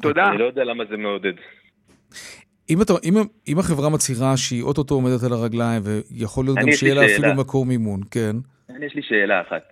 [0.02, 0.28] תודה.
[0.28, 1.32] אני לא יודע למה זה מעודד.
[2.70, 3.14] אם, אתה, אם,
[3.48, 6.94] אם החברה מצהירה שהיא אוטוטו עומדת על הרגליים, ויכול להיות אני, גם יש לי שיהיה
[6.94, 7.06] לה.
[7.06, 8.36] אפילו מקור מימון, כן.
[8.82, 9.62] יש לי שאלה אחת.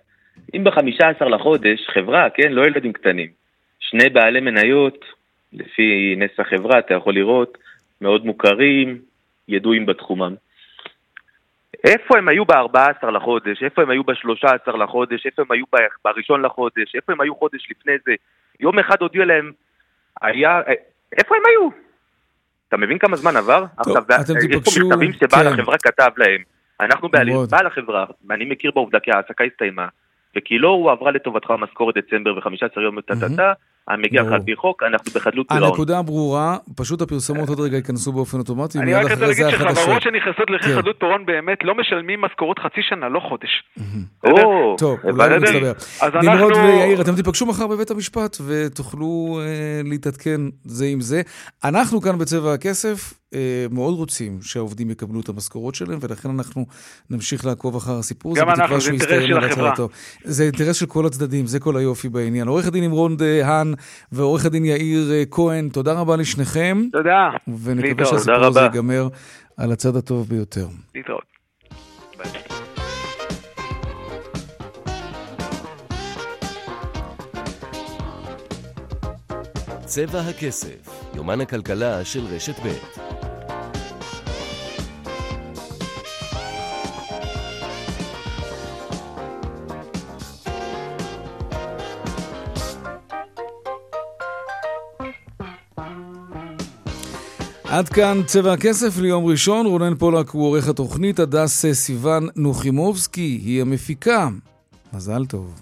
[0.55, 3.27] אם ב-15 לחודש, חברה, כן, לא ילדים קטנים,
[3.79, 5.05] שני בעלי מניות,
[5.53, 7.57] לפי נס החברה, אתה יכול לראות,
[8.01, 9.01] מאוד מוכרים,
[9.47, 10.35] ידועים בתחומם.
[11.83, 13.63] איפה הם היו ב-14 לחודש?
[13.63, 15.25] איפה הם היו ב-13 לחודש?
[15.25, 16.95] איפה הם היו ב-1 לחודש?
[16.95, 18.11] איפה הם היו חודש לפני זה?
[18.59, 19.51] יום אחד הודיעו להם,
[20.21, 20.61] היה...
[21.17, 21.69] איפה הם היו?
[22.67, 23.65] אתה מבין כמה זמן עבר?
[23.83, 25.53] טוב, עכשיו, אתם יש פה מכתבים שבעל כן.
[25.53, 26.41] החברה כתב להם.
[26.81, 27.35] אנחנו בעלים.
[27.51, 29.87] בעל החברה, ואני מכיר בעובדה כי ההעסקה הסתיימה,
[30.35, 33.53] וכי לא הועברה לטובתך משכורת דצמבר ו-15 יום טה-טה-טה,
[33.89, 34.35] המגיע לך ברור.
[34.35, 35.63] על פי חוק, אנחנו בחדלות פירעון.
[35.69, 40.01] הנקודה ברורה, פשוט הפרסומות עוד רגע ייכנסו באופן אוטומטי, אני רק רוצה להגיד זה שחברות.
[40.01, 40.75] שנכנסות כן.
[40.75, 43.49] חדלות פירעון באמת לא משלמים משכורות חצי שנה, לא חודש.
[44.77, 45.39] טוב, אולי.
[45.39, 45.71] נצטבר.
[46.01, 49.45] אז נמרוד אנחנו- ויאיר, אתם תיפגשו מחר בבית המשפט ותוכלו אה,
[49.85, 51.21] להתעדכן זה עם זה.
[51.63, 53.18] אנחנו כאן בצבע הכסף אה,
[53.71, 56.65] מאוד רוצים שהעובדים יקבלו את המשכורות שלהם, ולכן אנחנו
[57.09, 59.69] נמשיך לעקוב אחר הסיפור הזה, גם אנחנו, בתקווה זה שהוא אינטרס יסתיים של על החברה.
[59.69, 59.89] הצלתו.
[60.23, 62.47] זה אינטרס של כל הצדדים, זה כל היופי בעניין.
[62.47, 63.73] עורך הדין נמרוד אה, האן
[64.11, 66.83] ועורך הדין יאיר אה, כהן, תודה רבה לשניכם.
[66.91, 67.29] תודה.
[67.63, 68.05] ונקווה.
[68.05, 68.59] שהסיפור הזה.
[68.61, 69.07] ייגמר
[69.57, 70.67] על הצד הטוב ביותר.
[70.95, 71.29] להתראות.
[79.85, 83.18] צבע הכסף, יומן הכלכלה של רשת ב'
[97.69, 103.61] עד כאן צבע הכסף ליום ראשון, רונן פולק הוא עורך התוכנית, הדס סיוון נוחימובסקי היא
[103.61, 104.29] המפיקה.
[104.93, 105.61] מזל טוב.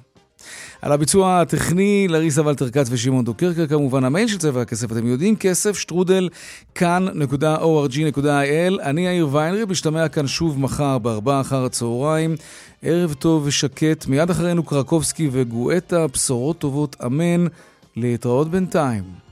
[0.81, 4.03] על הביצוע הטכני, לריסה ולטרקט ושמעון דוקרקר כמובן.
[4.03, 6.29] המייל של צבע הכסף, אתם יודעים, כסף שטרודל
[6.75, 8.81] כאן.org.il.
[8.81, 12.35] אני יאיר ויינריב, משתמע כאן שוב מחר בארבעה אחר הצהריים.
[12.81, 14.07] ערב טוב ושקט.
[14.07, 17.47] מיד אחרינו קרקובסקי וגואטה, בשורות טובות, אמן.
[17.95, 19.26] להתראות בינתיים.